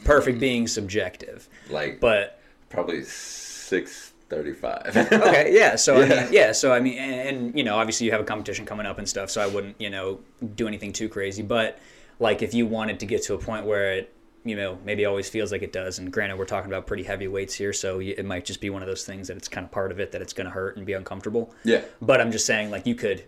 Perfect 0.05 0.37
mm. 0.37 0.41
being 0.41 0.67
subjective, 0.67 1.49
Like 1.69 1.99
but 1.99 2.39
probably 2.69 3.03
six 3.03 4.13
thirty 4.29 4.53
five. 4.53 4.95
okay, 4.95 5.53
yeah. 5.57 5.75
So 5.75 5.97
I 5.97 6.05
Yeah. 6.05 6.23
mean, 6.23 6.33
yeah. 6.33 6.51
So 6.51 6.71
I 6.73 6.79
mean, 6.79 6.97
and, 6.97 7.37
and 7.37 7.57
you 7.57 7.63
know, 7.63 7.75
obviously 7.77 8.05
you 8.05 8.11
have 8.11 8.21
a 8.21 8.25
competition 8.25 8.65
coming 8.65 8.85
up 8.85 8.97
and 8.97 9.07
stuff. 9.07 9.29
So 9.31 9.41
I 9.41 9.47
wouldn't, 9.47 9.79
you 9.79 9.89
know, 9.89 10.19
do 10.55 10.67
anything 10.67 10.93
too 10.93 11.09
crazy. 11.09 11.41
But 11.43 11.79
like, 12.19 12.41
if 12.41 12.53
you 12.53 12.65
wanted 12.65 12.99
to 13.01 13.05
get 13.05 13.23
to 13.23 13.33
a 13.35 13.37
point 13.37 13.65
where 13.65 13.91
it, 13.93 14.13
you 14.43 14.55
know, 14.55 14.77
maybe 14.85 15.05
always 15.05 15.29
feels 15.29 15.51
like 15.51 15.61
it 15.61 15.73
does. 15.73 15.99
And 15.99 16.11
granted, 16.11 16.37
we're 16.37 16.45
talking 16.45 16.71
about 16.71 16.87
pretty 16.87 17.03
heavy 17.03 17.27
weights 17.27 17.53
here, 17.53 17.73
so 17.73 17.99
it 17.99 18.25
might 18.25 18.45
just 18.45 18.61
be 18.61 18.69
one 18.69 18.81
of 18.81 18.87
those 18.87 19.03
things 19.05 19.27
that 19.27 19.35
it's 19.37 19.47
kind 19.49 19.65
of 19.65 19.71
part 19.71 19.91
of 19.91 19.99
it 19.99 20.11
that 20.13 20.21
it's 20.21 20.31
going 20.33 20.45
to 20.45 20.51
hurt 20.51 20.77
and 20.77 20.85
be 20.85 20.93
uncomfortable. 20.93 21.53
Yeah. 21.65 21.81
But 22.01 22.21
I'm 22.21 22.31
just 22.31 22.45
saying, 22.45 22.71
like, 22.71 22.85
you 22.87 22.95
could. 22.95 23.23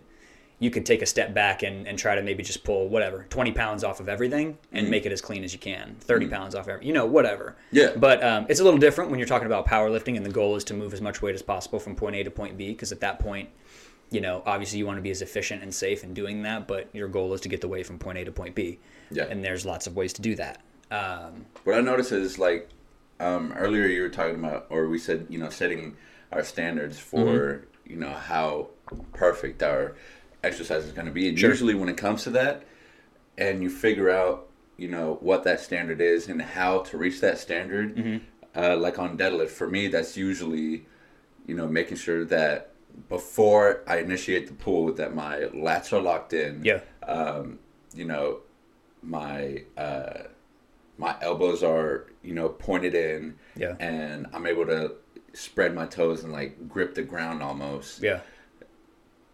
You 0.60 0.70
could 0.70 0.86
take 0.86 1.00
a 1.02 1.06
step 1.06 1.34
back 1.34 1.62
and, 1.64 1.88
and 1.88 1.98
try 1.98 2.14
to 2.14 2.22
maybe 2.22 2.42
just 2.44 2.62
pull 2.64 2.88
whatever 2.88 3.26
20 3.30 3.50
pounds 3.52 3.82
off 3.82 3.98
of 3.98 4.08
everything 4.08 4.56
and 4.72 4.88
make 4.90 5.06
it 5.06 5.10
as 5.12 5.20
clean 5.20 5.42
as 5.42 5.52
you 5.52 5.58
can 5.58 5.96
30 6.00 6.28
pounds 6.28 6.54
off 6.54 6.68
every 6.68 6.86
you 6.86 6.92
know 6.92 7.06
whatever 7.06 7.56
Yeah. 7.72 7.92
but 7.96 8.22
um, 8.22 8.46
it's 8.48 8.60
a 8.60 8.64
little 8.64 8.78
different 8.78 9.10
when 9.10 9.18
you're 9.18 9.26
talking 9.28 9.46
about 9.46 9.66
powerlifting 9.66 10.16
and 10.18 10.24
the 10.24 10.30
goal 10.30 10.54
is 10.56 10.64
to 10.64 10.74
move 10.74 10.92
as 10.92 11.00
much 11.00 11.22
weight 11.22 11.34
as 11.34 11.40
possible 11.42 11.78
from 11.80 11.96
point 11.96 12.14
A 12.16 12.22
to 12.24 12.30
point 12.30 12.56
B 12.58 12.68
because 12.72 12.92
at 12.92 13.00
that 13.00 13.18
point, 13.18 13.48
you 14.10 14.20
know, 14.20 14.42
obviously 14.44 14.78
you 14.78 14.86
want 14.86 14.98
to 14.98 15.02
be 15.02 15.10
as 15.10 15.22
efficient 15.22 15.62
and 15.62 15.72
safe 15.74 16.04
in 16.04 16.12
doing 16.12 16.42
that, 16.42 16.66
but 16.68 16.88
your 16.92 17.08
goal 17.08 17.32
is 17.32 17.40
to 17.42 17.48
get 17.48 17.60
the 17.62 17.68
weight 17.68 17.86
from 17.86 17.98
point 17.98 18.18
A 18.18 18.24
to 18.24 18.32
point 18.32 18.54
B. 18.54 18.78
Yeah. 19.10 19.24
And 19.30 19.42
there's 19.42 19.64
lots 19.64 19.86
of 19.86 19.96
ways 19.96 20.12
to 20.14 20.20
do 20.22 20.34
that. 20.36 20.60
Um, 20.90 21.46
What 21.64 21.76
I 21.78 21.80
notice 21.80 22.12
is 22.12 22.38
like 22.38 22.68
um, 23.18 23.52
earlier 23.56 23.86
you 23.86 24.02
were 24.02 24.08
talking 24.10 24.34
about, 24.34 24.66
or 24.68 24.88
we 24.88 24.98
said, 24.98 25.26
you 25.30 25.38
know, 25.38 25.48
setting 25.48 25.96
our 26.32 26.42
standards 26.44 26.98
for, 26.98 27.16
Mm-hmm. 27.18 27.90
you 27.92 27.96
know, 27.96 28.12
how 28.12 28.68
perfect 29.12 29.62
our 29.62 29.96
exercise 30.42 30.84
is 30.84 30.92
going 30.92 31.06
to 31.06 31.12
be. 31.12 31.28
And 31.28 31.38
Sure. 31.38 31.50
usually 31.50 31.74
when 31.74 31.88
it 31.88 31.96
comes 31.96 32.22
to 32.24 32.30
that, 32.30 32.64
and 33.38 33.62
you 33.62 33.70
figure 33.70 34.10
out, 34.10 34.48
you 34.76 34.88
know, 34.88 35.18
what 35.20 35.44
that 35.44 35.60
standard 35.60 36.00
is 36.00 36.28
and 36.28 36.40
how 36.42 36.80
to 36.80 36.98
reach 36.98 37.20
that 37.20 37.38
standard, 37.38 37.96
Mm-hmm. 37.96 38.18
uh, 38.58 38.76
like 38.76 38.98
on 38.98 39.16
deadlift, 39.16 39.50
for 39.50 39.68
me, 39.68 39.88
that's 39.88 40.16
usually, 40.16 40.86
you 41.46 41.54
know, 41.54 41.66
making 41.66 41.96
sure 41.96 42.24
that 42.26 42.72
before 43.08 43.82
I 43.86 43.98
initiate 43.98 44.46
the 44.48 44.52
pull, 44.54 44.92
that 44.94 45.14
my 45.14 45.36
lats 45.54 45.92
are 45.92 46.00
locked 46.02 46.32
in 46.32 46.64
yeah. 46.64 46.80
um, 47.06 47.58
you 47.94 48.04
know, 48.04 48.40
my 49.02 49.64
uh, 49.76 50.24
my 50.98 51.16
elbows 51.22 51.62
are 51.62 52.06
you 52.22 52.34
know 52.34 52.48
pointed 52.50 52.94
in, 52.94 53.36
Yeah. 53.56 53.76
and 53.80 54.26
I'm 54.34 54.46
able 54.46 54.66
to 54.66 54.92
spread 55.32 55.74
my 55.74 55.86
toes 55.86 56.24
and 56.24 56.32
like 56.32 56.68
grip 56.68 56.94
the 56.94 57.02
ground 57.02 57.42
almost. 57.42 58.02
Yeah. 58.02 58.20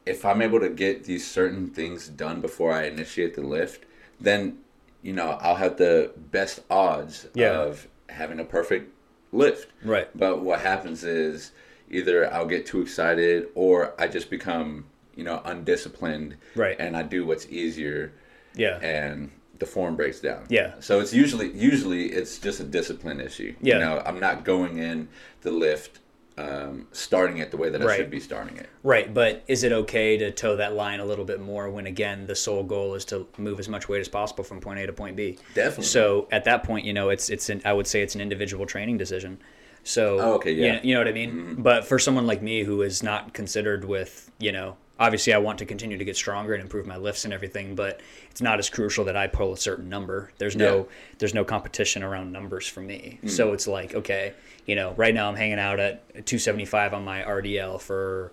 If 0.07 0.25
I'm 0.25 0.41
able 0.41 0.61
to 0.61 0.69
get 0.71 1.05
these 1.05 1.27
certain 1.29 1.69
things 1.69 2.09
done 2.09 2.41
before 2.41 2.73
I 2.73 2.85
initiate 2.85 3.35
the 3.35 3.43
lift, 3.43 3.85
then 4.21 4.59
you 5.03 5.13
know 5.13 5.31
I'll 5.41 5.57
have 5.57 5.77
the 5.77 6.13
best 6.17 6.61
odds 6.71 7.27
Yeah. 7.35 7.53
of 7.61 7.89
having 8.09 8.39
a 8.41 8.45
perfect 8.45 8.93
lift. 9.33 9.69
Right. 9.85 10.09
But 10.17 10.41
what 10.43 10.61
happens 10.61 11.03
is 11.05 11.51
either 11.91 12.33
I'll 12.33 12.47
get 12.47 12.67
too 12.67 12.81
excited 12.81 13.49
or 13.55 13.95
I 13.99 14.07
just 14.09 14.31
become, 14.31 14.87
you 15.17 15.25
know, 15.25 15.43
undisciplined. 15.45 16.37
Right. 16.55 16.77
And 16.79 16.97
I 16.97 17.03
do 17.03 17.27
what's 17.27 17.47
easier 17.49 18.13
Yeah. 18.55 18.79
and 18.81 19.31
the 19.59 19.67
form 19.67 19.97
breaks 19.97 20.21
down. 20.21 20.47
Yeah. 20.49 20.75
So 20.81 21.01
it's 21.01 21.13
usually 21.13 21.51
usually 21.53 22.07
it's 22.13 22.39
just 22.39 22.61
a 22.61 22.65
discipline 22.65 23.21
issue. 23.21 23.55
Yeah. 23.61 23.75
You 23.75 23.81
know, 23.81 24.03
I'm 24.07 24.21
not 24.21 24.45
going 24.45 24.79
in 24.79 25.09
the 25.43 25.51
lift 25.51 25.99
um, 26.39 26.87
starting 26.93 27.39
it 27.39 27.51
the 27.51 27.57
way 27.57 27.71
that 27.71 27.83
I 27.83 27.97
should 27.97 28.11
be 28.11 28.21
starting 28.21 28.57
it. 28.59 28.69
Right, 28.83 29.13
but 29.13 29.43
is 29.49 29.65
it 29.65 29.73
okay 29.73 30.19
to 30.19 30.31
toe 30.31 30.57
that 30.57 30.75
line 30.75 31.01
a 31.01 31.05
little 31.05 31.25
bit 31.25 31.41
more 31.41 31.71
when 31.71 31.87
again 31.87 32.27
the 32.27 32.35
sole 32.35 32.63
goal 32.63 32.95
is 32.95 33.05
to 33.07 33.27
move 33.39 33.59
as 33.59 33.69
much 33.69 33.89
weight 33.89 34.01
as 34.01 34.09
possible 34.09 34.45
from 34.45 34.61
point 34.61 34.79
A 34.81 34.87
to 34.87 34.93
point 34.93 35.17
B? 35.17 35.39
Definitely. 35.55 35.85
So 35.85 36.29
at 36.31 36.45
that 36.45 36.63
point, 36.63 36.85
you 36.85 36.93
know, 36.93 37.09
it's 37.09 37.31
it's 37.31 37.49
an 37.49 37.63
I 37.65 37.73
would 37.73 37.87
say 37.87 38.03
it's 38.03 38.15
an 38.15 38.21
individual 38.21 38.67
training 38.67 38.99
decision. 38.99 39.39
So 39.83 40.19
Oh, 40.21 40.33
okay, 40.35 40.53
you 40.53 40.65
yeah. 40.65 40.73
know- 40.75 40.81
you 40.83 40.95
know 40.95 41.01
what 41.01 41.09
I 41.09 41.13
mean. 41.13 41.55
But 41.59 41.87
for 41.87 41.99
someone 41.99 42.27
like 42.27 42.43
me 42.43 42.65
who 42.65 42.83
is 42.83 43.03
not 43.03 43.33
considered 43.33 43.85
with 43.85 44.31
you 44.39 44.53
know. 44.53 44.77
Obviously, 44.99 45.35
I 45.35 45.39
want 45.39 45.59
to 45.59 45.67
continue 45.67 45.99
to 45.99 46.05
get 46.05 46.17
stronger 46.17 46.55
and 46.55 46.63
improve 46.63 46.87
my 46.87 46.97
lifts 46.97 47.25
and 47.27 47.35
everything, 47.35 47.75
but 47.75 48.01
it's 48.31 48.41
not 48.41 48.59
as 48.59 48.71
crucial 48.71 49.05
that 49.05 49.17
I 49.17 49.27
pull 49.27 49.53
a 49.53 49.57
certain 49.59 49.89
number. 49.91 50.33
There's 50.39 50.57
no 50.57 50.77
Yeah. 50.79 50.85
there's 51.19 51.35
no 51.35 51.45
competition 51.45 52.03
around 52.03 52.33
numbers 52.33 52.67
for 52.67 52.81
me. 52.81 53.19
Hmm. 53.21 53.29
So 53.29 53.53
it's 53.53 53.67
like, 53.67 53.95
okay, 53.95 54.33
you 54.65 54.75
know, 54.75 54.95
right 54.97 55.13
now 55.15 55.29
I'm 55.29 55.37
hanging 55.37 55.59
out 55.59 55.79
at 55.81 56.03
275 56.27 56.95
on 56.95 57.05
my 57.05 57.23
RDL 57.23 57.79
for 57.79 58.33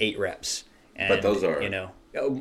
eight 0.00 0.18
reps. 0.18 0.64
And, 0.96 1.08
But 1.08 1.22
those 1.22 1.44
are- 1.44 1.62
you 1.62 1.68
know, 1.70 1.92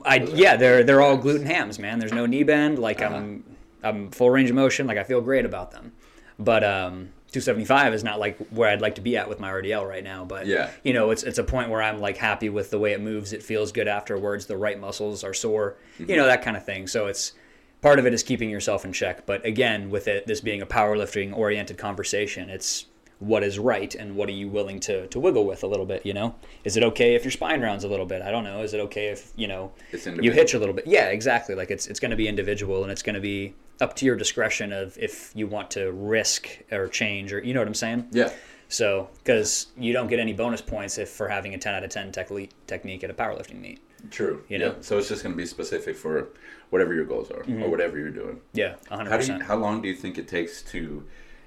I 0.04 0.16
yeah, 0.34 0.56
they're 0.56 0.84
they're 0.84 1.02
all 1.02 1.16
gluten 1.18 1.46
hams, 1.46 1.78
man. 1.78 2.00
There's 2.00 2.12
no 2.14 2.26
knee 2.26 2.42
bend. 2.44 2.80
Like 2.80 3.04
Uh-huh. 3.04 3.16
I'm 3.16 3.44
I'm 3.84 4.10
full 4.12 4.32
range 4.32 4.50
of 4.50 4.56
motion. 4.56 4.88
Like 4.88 4.98
I 4.98 5.04
feel 5.04 5.22
great 5.22 5.46
about 5.46 5.72
them. 5.72 5.92
But 6.40 6.64
um, 6.64 7.10
275 7.32 7.94
is 7.94 8.04
not 8.04 8.20
like 8.20 8.38
where 8.50 8.70
I'd 8.70 8.82
like 8.82 8.96
to 8.96 9.02
be 9.02 9.16
at 9.18 9.30
with 9.30 9.40
my 9.40 9.50
RDL 9.52 9.88
right 9.88 10.04
now. 10.04 10.26
But 10.26 10.48
Yeah. 10.48 10.72
you 10.84 10.94
know, 10.94 11.12
it's 11.12 11.24
it's 11.24 11.38
a 11.38 11.44
point 11.44 11.70
where 11.70 11.82
I'm 11.82 12.00
like 12.00 12.18
happy 12.18 12.50
with 12.50 12.72
the 12.72 12.80
way 12.80 12.92
it 12.94 13.02
moves. 13.02 13.34
It 13.34 13.44
feels 13.44 13.72
good 13.72 13.88
afterwards. 13.88 14.48
The 14.48 14.58
right 14.58 14.80
muscles 14.80 15.24
are 15.24 15.34
sore. 15.34 15.78
Mm-hmm. 16.00 16.10
You 16.10 16.18
know 16.18 16.26
that 16.26 16.42
kind 16.42 16.58
of 16.58 16.66
thing. 16.66 16.88
So 16.88 17.08
it's 17.08 17.34
part 17.82 18.00
of 18.00 18.06
it 18.06 18.14
is 18.14 18.24
keeping 18.24 18.50
yourself 18.50 18.84
in 18.84 18.92
check. 18.94 19.26
But 19.26 19.46
again, 19.46 19.90
with 19.90 20.08
it 20.08 20.26
this 20.28 20.42
being 20.42 20.62
a 20.62 20.66
powerlifting 20.66 21.36
oriented 21.36 21.78
conversation, 21.78 22.50
it's 22.50 22.86
what 23.20 23.44
is 23.44 23.60
right 23.60 23.94
and 23.96 24.16
what 24.16 24.30
are 24.30 24.34
you 24.34 24.48
willing 24.48 24.80
to 24.80 25.06
to 25.08 25.20
wiggle 25.20 25.46
with 25.46 25.62
a 25.64 25.68
little 25.68 25.86
bit. 25.86 26.06
You 26.06 26.14
know, 26.14 26.36
is 26.64 26.78
it 26.78 26.84
okay 26.84 27.16
if 27.16 27.24
your 27.24 27.32
spine 27.32 27.62
rounds 27.62 27.84
a 27.84 27.88
little 27.88 28.06
bit? 28.06 28.22
I 28.22 28.32
don't 28.32 28.44
know. 28.44 28.64
Is 28.64 28.74
it 28.74 28.80
okay 28.80 29.08
if 29.10 29.34
you 29.36 29.48
know 29.48 29.72
It's 29.92 30.08
you 30.08 30.32
hitch 30.32 30.54
a 30.56 30.60
little 30.60 30.74
bit? 30.74 30.88
Yeah, 30.88 31.08
exactly. 31.10 31.54
Like 31.54 31.70
it's 31.70 31.86
it's 31.88 32.00
going 32.00 32.12
to 32.12 32.18
be 32.18 32.28
individual 32.28 32.82
and 32.82 32.92
it's 32.92 33.04
going 33.04 33.16
to 33.16 33.22
be 33.22 33.54
up 33.82 33.96
to 33.96 34.06
your 34.06 34.16
discretion 34.16 34.74
of 34.74 34.98
if 34.98 35.32
you 35.36 35.48
want 35.48 35.72
to 35.72 35.92
risk 35.92 36.50
or 36.72 36.88
change 36.88 37.32
or 37.34 37.40
you 37.40 37.54
know 37.54 37.62
what 37.62 37.68
I'm 37.68 37.74
saying. 37.74 38.08
Yeah. 38.12 38.32
So, 38.68 39.10
because 39.18 39.68
you 39.78 39.94
don't 39.94 40.08
get 40.08 40.20
any 40.20 40.34
bonus 40.34 40.62
points 40.62 40.98
if 41.00 41.10
for 41.10 41.28
having 41.28 41.56
a 41.56 41.58
10 41.58 41.74
out 41.74 41.84
of 41.84 41.90
10 41.90 42.12
technique 42.12 42.52
technique 42.68 43.04
at 43.04 43.10
a 43.10 43.14
powerlifting 43.14 43.60
meet. 43.60 43.80
True. 44.12 44.44
You 44.48 44.60
Yeah. 44.60 44.68
know? 44.68 44.76
So 44.82 44.98
it's 44.98 45.08
just 45.10 45.24
going 45.24 45.34
to 45.34 45.38
be 45.38 45.46
specific 45.46 45.96
for 45.96 46.30
whatever 46.70 46.94
your 46.94 47.06
goals 47.06 47.32
are 47.32 47.42
or 47.64 47.70
whatever 47.70 47.98
you're 47.98 48.12
doing. 48.12 48.40
Yeah, 48.54 48.76
100%. 48.92 49.08
How 49.08 49.18
do 49.18 49.26
you, 49.26 49.40
how 49.40 49.56
long 49.56 49.82
do 49.82 49.88
you 49.88 49.96
think 49.96 50.18
it 50.20 50.28
takes 50.28 50.62
to 50.72 51.04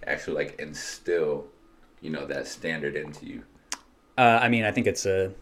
actually 0.06 0.34
like 0.36 0.58
instill, 0.58 1.46
you 2.00 2.10
know, 2.10 2.26
that 2.26 2.46
standard 2.48 2.96
into 2.96 3.26
you 3.26 3.42
uh, 4.18 4.38
I 4.42 4.48
mean, 4.50 4.64
I 4.64 4.70
think 4.72 4.86
it's 4.86 5.06
a 5.06 5.32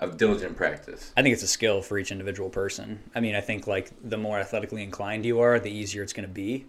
of 0.00 0.16
diligent 0.16 0.56
practice? 0.56 1.12
I 1.16 1.22
think 1.22 1.34
it's 1.34 1.42
a 1.42 1.48
skill 1.48 1.82
for 1.82 1.98
each 1.98 2.10
individual 2.10 2.50
person. 2.50 2.98
I 3.14 3.20
mean, 3.20 3.34
I 3.34 3.40
think 3.40 3.66
like 3.66 3.92
the 4.02 4.16
more 4.16 4.38
athletically 4.38 4.82
inclined 4.82 5.24
you 5.24 5.40
are, 5.40 5.60
the 5.60 5.70
easier 5.70 6.02
it's 6.02 6.12
going 6.12 6.26
to 6.26 6.32
be 6.32 6.66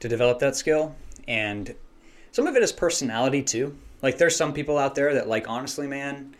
to 0.00 0.08
develop 0.08 0.38
that 0.38 0.56
skill. 0.56 0.94
And 1.26 1.74
some 2.32 2.46
of 2.46 2.56
it 2.56 2.62
is 2.62 2.72
personality 2.72 3.42
too. 3.42 3.76
Like 4.00 4.16
there's 4.16 4.36
some 4.36 4.52
people 4.52 4.78
out 4.78 4.94
there 4.94 5.12
that 5.14 5.28
like 5.28 5.48
honestly, 5.48 5.86
man, 5.86 6.34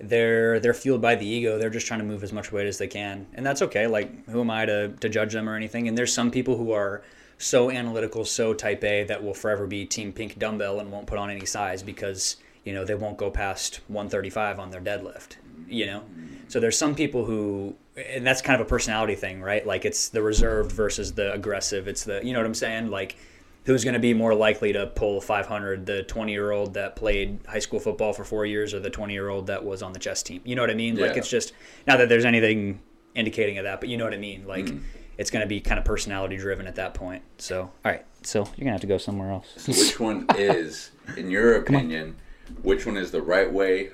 they're 0.00 0.58
they're 0.58 0.74
fueled 0.74 1.02
by 1.02 1.14
the 1.14 1.26
ego. 1.26 1.58
They're 1.58 1.70
just 1.70 1.86
trying 1.86 2.00
to 2.00 2.06
move 2.06 2.24
as 2.24 2.32
much 2.32 2.50
weight 2.50 2.66
as 2.66 2.78
they 2.78 2.88
can. 2.88 3.26
And 3.34 3.44
that's 3.44 3.62
okay. 3.62 3.86
Like 3.86 4.26
who 4.28 4.40
am 4.40 4.50
I 4.50 4.64
to 4.64 4.88
to 4.88 5.08
judge 5.08 5.34
them 5.34 5.48
or 5.48 5.54
anything? 5.54 5.88
And 5.88 5.96
there's 5.96 6.12
some 6.12 6.30
people 6.30 6.56
who 6.56 6.72
are 6.72 7.02
so 7.36 7.70
analytical, 7.70 8.24
so 8.24 8.54
type 8.54 8.82
A 8.84 9.04
that 9.04 9.22
will 9.22 9.34
forever 9.34 9.66
be 9.66 9.84
team 9.84 10.12
pink 10.12 10.38
dumbbell 10.38 10.80
and 10.80 10.90
won't 10.90 11.06
put 11.06 11.18
on 11.18 11.28
any 11.28 11.44
size 11.44 11.82
because 11.82 12.36
you 12.64 12.72
know, 12.72 12.84
they 12.84 12.94
won't 12.94 13.16
go 13.16 13.30
past 13.30 13.80
135 13.88 14.58
on 14.58 14.70
their 14.70 14.80
deadlift, 14.80 15.36
you 15.68 15.86
know? 15.86 16.02
So 16.48 16.60
there's 16.60 16.76
some 16.76 16.94
people 16.94 17.24
who, 17.24 17.74
and 17.96 18.26
that's 18.26 18.42
kind 18.42 18.60
of 18.60 18.66
a 18.66 18.68
personality 18.68 19.14
thing, 19.14 19.40
right? 19.40 19.66
Like 19.66 19.84
it's 19.84 20.08
the 20.10 20.22
reserved 20.22 20.72
versus 20.72 21.12
the 21.12 21.32
aggressive. 21.32 21.88
It's 21.88 22.04
the, 22.04 22.20
you 22.22 22.32
know 22.32 22.38
what 22.40 22.46
I'm 22.46 22.54
saying? 22.54 22.90
Like, 22.90 23.16
who's 23.64 23.84
going 23.84 23.94
to 23.94 24.00
be 24.00 24.12
more 24.12 24.34
likely 24.34 24.72
to 24.72 24.88
pull 24.88 25.20
500 25.20 25.86
the 25.86 26.02
20 26.02 26.32
year 26.32 26.50
old 26.50 26.74
that 26.74 26.96
played 26.96 27.38
high 27.48 27.60
school 27.60 27.78
football 27.78 28.12
for 28.12 28.24
four 28.24 28.44
years 28.44 28.74
or 28.74 28.80
the 28.80 28.90
20 28.90 29.12
year 29.12 29.28
old 29.28 29.46
that 29.46 29.64
was 29.64 29.82
on 29.82 29.92
the 29.92 30.00
chess 30.00 30.20
team 30.20 30.40
you 30.44 30.56
know 30.56 30.62
what 30.62 30.70
i 30.70 30.74
mean 30.74 30.96
like 30.96 31.16
it's 31.16 31.28
just 31.30 31.52
not 31.86 31.98
that 31.98 32.08
there's 32.08 32.24
anything 32.24 32.80
indicating 33.14 33.58
of 33.58 33.64
that 33.64 33.78
but 33.78 33.88
you 33.88 33.96
know 33.96 34.02
what 34.02 34.12
i 34.14 34.16
mean 34.18 34.44
like 34.48 34.64
Mm-hmm. 34.64 34.78
it's 35.16 35.30
going 35.30 35.42
to 35.42 35.46
be 35.46 35.60
kind 35.60 35.78
of 35.78 35.84
personality 35.84 36.36
driven 36.36 36.66
at 36.66 36.74
that 36.74 36.92
point 36.94 37.22
so 37.38 37.60
all 37.62 37.70
right 37.84 38.04
so 38.22 38.40
you're 38.40 38.46
going 38.46 38.66
to 38.66 38.72
have 38.72 38.80
to 38.80 38.88
go 38.88 38.98
somewhere 38.98 39.30
else 39.30 39.46
So 39.58 39.70
which 39.72 40.00
one 40.00 40.26
is, 40.36 40.90
in 41.16 41.30
your 41.30 41.54
opinion, 41.54 42.16
which 42.62 42.84
one 42.84 42.96
is 42.96 43.12
the 43.12 43.22
right 43.22 43.50
way 43.52 43.90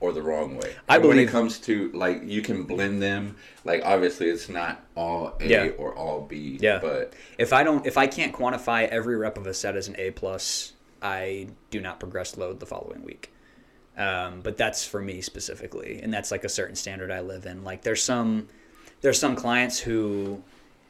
or 0.00 0.12
the 0.12 0.22
wrong 0.22 0.56
way? 0.56 0.74
I 0.88 0.96
And 0.96 1.04
when 1.06 1.18
it 1.18 1.28
comes 1.28 1.58
to 1.60 1.90
like 1.92 2.22
you 2.24 2.42
can 2.42 2.64
blend 2.64 3.02
them. 3.02 3.36
Like 3.64 3.82
obviously 3.84 4.28
it's 4.28 4.48
not 4.48 4.82
all 4.96 5.36
A 5.40 5.46
Yeah. 5.46 5.68
or 5.78 5.94
all 5.94 6.22
B. 6.22 6.58
Yeah. 6.60 6.78
But 6.80 7.12
if 7.38 7.52
i 7.52 7.62
don't 7.62 7.86
if 7.86 7.96
i 7.98 8.06
can't 8.06 8.32
quantify 8.32 8.88
every 8.88 9.16
rep 9.16 9.36
of 9.38 9.46
a 9.46 9.54
set 9.54 9.76
as 9.76 9.88
an 9.88 9.94
a 9.98 10.10
plus 10.10 10.72
i 11.02 11.48
do 11.70 11.80
not 11.80 12.00
progress 12.00 12.36
load 12.36 12.60
the 12.60 12.66
following 12.66 13.02
week 13.04 13.32
um, 13.96 14.40
but 14.42 14.56
that's 14.56 14.84
for 14.86 15.00
me 15.02 15.20
specifically 15.20 16.00
and 16.02 16.12
that's 16.12 16.30
like 16.30 16.44
a 16.44 16.48
certain 16.48 16.74
standard 16.76 17.10
i 17.10 17.20
live 17.20 17.44
in 17.46 17.62
like 17.64 17.82
there's 17.82 18.02
some 18.02 18.48
there's 19.02 19.18
some 19.18 19.36
clients 19.36 19.78
who 19.78 20.42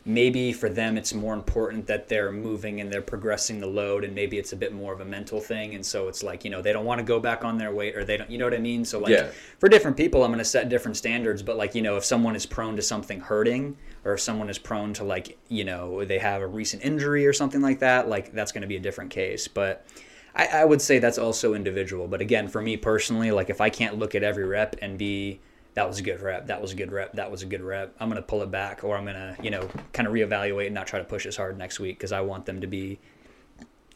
maybe 0.04 0.52
for 0.52 0.68
them 0.68 0.96
it's 0.96 1.12
more 1.12 1.34
important 1.34 1.86
that 1.86 2.08
they're 2.08 2.32
moving 2.32 2.80
and 2.80 2.90
they're 2.90 3.02
progressing 3.02 3.60
the 3.60 3.66
load 3.66 4.04
and 4.04 4.14
maybe 4.14 4.38
it's 4.38 4.52
a 4.52 4.56
bit 4.56 4.72
more 4.72 4.92
of 4.92 5.00
a 5.00 5.04
mental 5.04 5.40
thing. 5.40 5.74
And 5.74 5.84
so 5.84 6.08
it's 6.08 6.22
like 6.22 6.44
you 6.44 6.50
know 6.50 6.62
they 6.62 6.72
don't 6.72 6.84
want 6.84 6.98
to 6.98 7.04
go 7.04 7.20
back 7.20 7.44
on 7.44 7.58
their 7.58 7.72
weight 7.72 7.96
or 7.96 8.04
they 8.04 8.16
don't 8.16 8.30
you 8.30 8.38
know 8.38 8.46
what 8.46 8.54
i 8.54 8.58
mean? 8.58 8.84
So 8.84 8.98
like 8.98 9.10
Yeah. 9.12 9.30
for 9.58 9.68
different 9.68 9.96
people 9.96 10.24
i'm 10.24 10.30
going 10.30 10.38
to 10.38 10.44
set 10.44 10.68
different 10.68 10.96
standards 10.96 11.42
but 11.42 11.56
like 11.56 11.74
you 11.74 11.82
know 11.82 11.96
if 11.96 12.04
someone 12.04 12.34
is 12.34 12.46
prone 12.46 12.76
to 12.76 12.82
something 12.82 13.20
hurting 13.20 13.76
or 14.04 14.14
if 14.14 14.20
someone 14.20 14.48
is 14.48 14.58
prone 14.58 14.94
to 14.94 15.04
like 15.04 15.38
you 15.48 15.64
know 15.64 16.04
they 16.04 16.18
have 16.18 16.40
a 16.40 16.46
recent 16.46 16.82
injury 16.84 17.26
or 17.26 17.32
something 17.32 17.60
like 17.60 17.80
that 17.80 18.08
like 18.08 18.32
that's 18.32 18.52
going 18.52 18.62
to 18.62 18.68
be 18.68 18.76
a 18.76 18.80
different 18.80 19.10
case. 19.10 19.48
But 19.48 19.86
I, 20.34 20.46
I 20.46 20.64
would 20.64 20.80
say 20.80 20.98
that's 21.00 21.18
also 21.18 21.54
individual. 21.54 22.08
But 22.08 22.20
again 22.20 22.48
for 22.48 22.62
me 22.62 22.76
personally 22.76 23.30
like 23.32 23.50
if 23.50 23.60
i 23.60 23.68
can't 23.68 23.98
look 23.98 24.14
at 24.14 24.22
every 24.22 24.44
rep 24.44 24.76
and 24.80 24.96
be 24.96 25.40
that 25.74 25.86
was 25.88 25.98
a 25.98 26.02
good 26.02 26.20
rep 26.20 26.46
that 26.48 26.60
was 26.60 26.72
a 26.72 26.74
good 26.74 26.90
rep 26.92 27.12
that 27.14 27.30
was 27.30 27.42
a 27.42 27.46
good 27.46 27.62
rep. 27.62 27.94
I'm 28.00 28.08
going 28.08 28.20
to 28.20 28.26
pull 28.26 28.42
it 28.42 28.50
back 28.50 28.82
or 28.84 28.96
i'm 28.96 29.04
going 29.04 29.14
to 29.16 29.36
you 29.42 29.50
know 29.50 29.68
kind 29.92 30.06
of 30.08 30.12
reevaluate 30.14 30.66
and 30.66 30.74
not 30.74 30.86
try 30.86 30.98
to 30.98 31.04
push 31.04 31.26
as 31.26 31.36
hard 31.36 31.56
next 31.58 31.78
week 31.80 31.96
because 31.98 32.12
i 32.12 32.20
want 32.20 32.46
them 32.46 32.60
to 32.60 32.66
be 32.66 32.98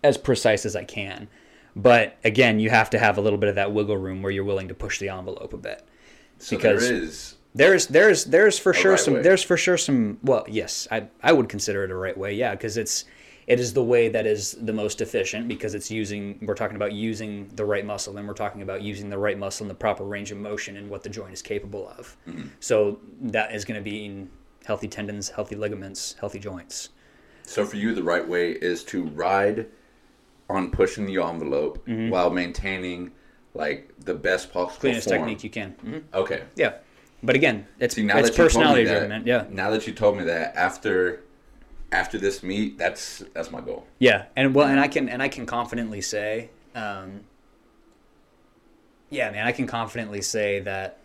as 0.03 0.17
precise 0.19 0.65
as 0.67 0.77
i 0.77 0.85
can. 0.85 1.29
But 1.77 2.17
again 2.25 2.61
you 2.61 2.71
have 2.71 2.91
to 2.91 2.99
have 2.99 3.19
a 3.19 3.21
little 3.21 3.39
bit 3.39 3.49
of 3.49 3.57
that 3.57 3.73
wiggle 3.73 3.97
room 3.97 4.23
where 4.23 4.31
you're 4.31 4.45
willing 4.45 4.69
to 4.69 4.75
push 4.75 4.99
the 5.01 5.09
envelope 5.09 5.53
a 5.53 5.57
bit. 5.57 5.85
So 6.39 6.57
Because- 6.57 6.89
there 6.89 6.97
is 7.03 7.35
there's 7.57 7.87
there's 7.87 8.25
there's 8.25 8.59
for 8.59 8.73
sure 8.73 8.93
right 8.93 9.01
some 9.01 9.15
way. 9.15 9.23
there's 9.23 9.43
for 9.43 9.57
sure 9.57 9.77
some 9.77 10.19
well 10.23 10.45
yes 10.49 10.89
I 10.91 11.07
I 11.23 11.33
would 11.33 11.49
consider 11.49 11.85
it 11.85 11.91
a 11.91 11.95
right 11.97 12.17
way 12.19 12.35
yeah 12.35 12.51
because 12.53 12.77
it's 12.77 13.05
it 13.47 13.61
is 13.61 13.73
the 13.75 13.83
way 13.83 14.09
that 14.09 14.27
is 14.27 14.53
the 14.63 14.73
most 14.73 15.01
efficient 15.01 15.49
because 15.49 15.75
it's 15.75 15.91
using 15.91 16.39
we're 16.43 16.55
talking 16.55 16.77
about 16.77 16.93
using 16.93 17.49
the 17.55 17.65
right 17.65 17.85
muscle 17.85 18.17
and 18.17 18.27
we're 18.27 18.35
talking 18.35 18.63
about 18.63 18.83
using 18.83 19.11
the 19.11 19.19
right 19.19 19.39
muscle 19.39 19.65
in 19.65 19.69
the 19.69 19.75
proper 19.75 20.05
range 20.05 20.31
of 20.31 20.39
motion 20.39 20.77
and 20.77 20.89
what 20.89 21.03
the 21.03 21.09
joint 21.09 21.33
is 21.33 21.43
capable 21.43 21.89
of 21.99 22.17
Mm-hmm. 22.27 22.49
so 22.61 22.99
that 23.21 23.55
is 23.55 23.65
going 23.65 23.79
to 23.79 23.85
be 23.85 24.05
in 24.05 24.31
healthy 24.65 24.89
tendons 24.89 25.29
healthy 25.31 25.57
ligaments 25.57 26.17
healthy 26.21 26.39
joints 26.39 26.91
so 27.43 27.65
for 27.67 27.77
you 27.77 27.95
the 27.95 28.03
right 28.03 28.27
way 28.27 28.53
is 28.53 28.83
to 28.85 29.05
ride 29.05 29.67
on 30.49 30.71
pushing 30.71 31.07
the 31.07 31.23
envelope 31.23 31.87
while 31.87 32.31
maintaining 32.31 33.11
like 33.55 33.93
the 34.01 34.15
best 34.15 34.53
possible 34.53 34.81
cleanest 34.81 35.09
form. 35.09 35.21
technique 35.21 35.45
you 35.45 35.51
can 35.51 35.75
mm-hmm. 35.85 35.99
Okay. 36.15 36.43
yeah 36.57 36.75
but 37.23 37.35
again 37.35 37.67
it's 37.79 37.95
See 37.95 38.03
now 38.03 38.19
it's 38.19 38.31
that 38.31 38.37
personality 38.37 38.85
driven 38.85 39.27
yeah 39.27 39.45
Now 39.51 39.71
that 39.71 39.87
you 39.87 39.93
told 39.93 40.17
me 40.17 40.25
that 40.25 40.57
after 40.57 41.24
after 41.93 42.19
this 42.19 42.43
meet, 42.43 42.79
that's 42.79 43.23
that's 43.35 43.51
my 43.51 43.61
goal. 43.61 43.87
Yeah, 43.99 44.27
and 44.37 44.55
well, 44.55 44.67
and 44.69 44.81
I 44.81 44.89
can 44.89 45.09
and 45.09 45.23
I 45.23 45.29
can 45.29 45.47
confidently 45.47 46.01
say, 46.01 46.51
um, 46.75 47.21
yeah, 49.11 49.31
man, 49.31 49.47
I 49.47 49.53
can 49.53 49.67
confidently 49.67 50.23
say 50.23 50.61
that 50.61 50.99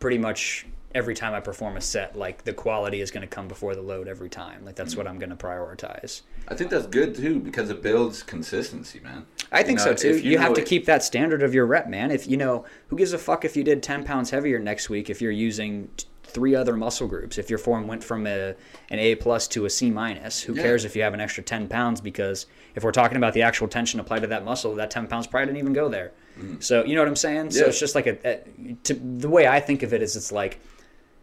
pretty 0.00 0.18
much 0.18 0.66
every 0.94 1.14
time 1.14 1.34
I 1.34 1.40
perform 1.40 1.76
a 1.76 1.80
set, 1.80 2.16
like 2.16 2.44
the 2.44 2.52
quality 2.52 3.00
is 3.00 3.10
going 3.10 3.20
to 3.20 3.26
come 3.28 3.46
before 3.46 3.74
the 3.74 3.82
load 3.82 4.08
every 4.08 4.30
time. 4.30 4.64
Like 4.64 4.74
that's 4.74 4.96
what 4.96 5.06
I'm 5.06 5.18
going 5.18 5.30
to 5.30 5.36
prioritize. 5.36 6.22
I 6.48 6.54
think 6.54 6.70
that's 6.70 6.86
good 6.86 7.14
too 7.14 7.38
because 7.40 7.68
it 7.70 7.82
builds 7.82 8.22
consistency, 8.22 8.98
man. 9.00 9.26
I 9.52 9.62
think 9.62 9.78
You 9.78 9.84
so 9.84 9.94
too. 9.94 10.08
if 10.10 10.24
You, 10.24 10.38
have 10.38 10.54
to 10.54 10.62
it- 10.62 10.66
keep 10.66 10.86
that 10.86 11.04
standard 11.04 11.42
of 11.42 11.54
your 11.54 11.66
rep, 11.66 11.88
man. 11.88 12.10
If 12.10 12.26
you 12.26 12.36
know, 12.36 12.64
who 12.88 12.96
gives 12.96 13.12
a 13.12 13.18
fuck 13.18 13.44
if 13.44 13.56
you 13.56 13.62
did 13.62 13.82
10 13.82 14.04
pounds 14.04 14.30
heavier 14.30 14.58
next 14.58 14.88
week 14.88 15.10
if 15.10 15.20
you're 15.20 15.30
using 15.30 15.90
three 16.28 16.54
other 16.54 16.76
muscle 16.76 17.06
groups? 17.08 17.38
If 17.38 17.50
your 17.50 17.58
form 17.58 17.86
went 17.86 18.04
from 18.04 18.26
a 18.26 18.54
an 18.90 18.98
A 18.98 19.14
plus 19.14 19.48
to 19.48 19.64
a 19.64 19.70
C 19.70 19.90
minus, 19.90 20.40
who 20.42 20.54
Yeah. 20.54 20.62
cares 20.62 20.84
if 20.84 20.94
you 20.96 21.02
have 21.02 21.14
an 21.14 21.20
extra 21.20 21.42
10 21.42 21.68
pounds? 21.68 22.00
Because 22.00 22.46
if 22.74 22.84
we're 22.84 22.92
talking 22.92 23.16
about 23.16 23.34
the 23.34 23.42
actual 23.42 23.68
tension 23.68 23.98
applied 24.00 24.20
to 24.20 24.28
that 24.28 24.44
muscle, 24.44 24.74
that 24.76 24.90
10 24.90 25.06
pounds 25.06 25.26
probably 25.26 25.46
didn't 25.46 25.58
even 25.58 25.72
go 25.72 25.88
there. 25.88 26.12
So 26.60 26.84
you 26.84 26.94
know 26.94 27.00
what 27.00 27.08
I'm 27.08 27.16
saying? 27.16 27.50
So 27.50 27.60
Mm-hmm. 27.62 27.68
It's 27.70 27.80
just 27.80 27.94
like 27.96 28.06
a, 28.06 28.16
a 28.28 28.74
to, 28.84 28.94
the 28.94 29.28
way 29.28 29.46
I 29.48 29.58
think 29.60 29.82
of 29.82 29.92
it 29.92 30.02
is 30.02 30.14
it's 30.14 30.30
like 30.30 30.60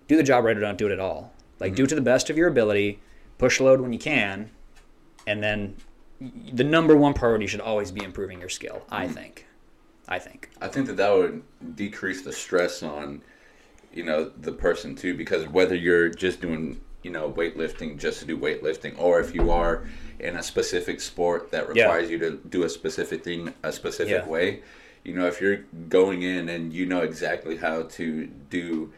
do 0.07 0.17
the 0.17 0.23
job 0.23 0.43
right 0.43 0.57
or 0.57 0.59
don't 0.59 0.77
do 0.77 0.87
it 0.87 0.91
at 0.91 0.99
all. 0.99 1.31
Like 1.59 1.69
Mm-hmm. 1.71 1.75
do 1.77 1.83
it 1.85 1.87
to 1.89 1.95
the 1.95 2.01
best 2.01 2.29
of 2.29 2.37
your 2.37 2.49
ability, 2.49 2.99
push 3.37 3.59
load 3.61 3.79
when 3.79 3.93
you 3.93 3.99
can, 3.99 4.49
and 5.25 5.41
then 5.41 5.75
the 6.53 6.63
number 6.63 6.95
one 6.97 7.13
priority 7.13 7.47
should 7.47 7.61
always 7.61 7.91
be 7.91 8.03
improving 8.03 8.39
your 8.39 8.49
skill. 8.49 8.85
I 8.89 9.07
think. 9.07 9.47
I 10.07 10.19
think. 10.19 10.49
I 10.61 10.67
think 10.67 10.85
that 10.87 10.97
that 10.97 11.11
would 11.15 11.41
decrease 11.75 12.21
the 12.23 12.31
stress 12.33 12.83
on, 12.83 13.21
you 13.95 14.03
know, 14.03 14.31
the 14.41 14.51
person 14.51 14.95
too. 14.95 15.15
Because 15.15 15.47
whether 15.47 15.73
you're 15.75 16.09
just 16.09 16.41
doing, 16.41 16.79
you 17.01 17.09
know, 17.11 17.31
weightlifting 17.31 17.97
just 17.97 18.19
to 18.19 18.25
do 18.25 18.37
weightlifting, 18.37 18.93
or 18.99 19.19
if 19.19 19.33
you 19.33 19.49
are 19.51 19.87
in 20.19 20.35
a 20.35 20.43
specific 20.43 20.99
sport 21.01 21.51
that 21.51 21.63
Yeah. 21.73 21.83
requires 21.85 22.09
you 22.11 22.19
to 22.19 22.31
do 22.49 22.63
a 22.63 22.69
specific 22.69 23.23
thing 23.23 23.53
a 23.63 23.71
specific 23.71 24.23
Yeah. 24.23 24.27
way, 24.27 24.61
you 25.03 25.13
know, 25.13 25.25
if 25.27 25.41
you're 25.41 25.59
going 25.89 26.21
in 26.23 26.49
and 26.49 26.73
you 26.73 26.85
know 26.85 27.01
exactly 27.01 27.57
how 27.57 27.83
to 27.83 28.25
do, 28.49 28.91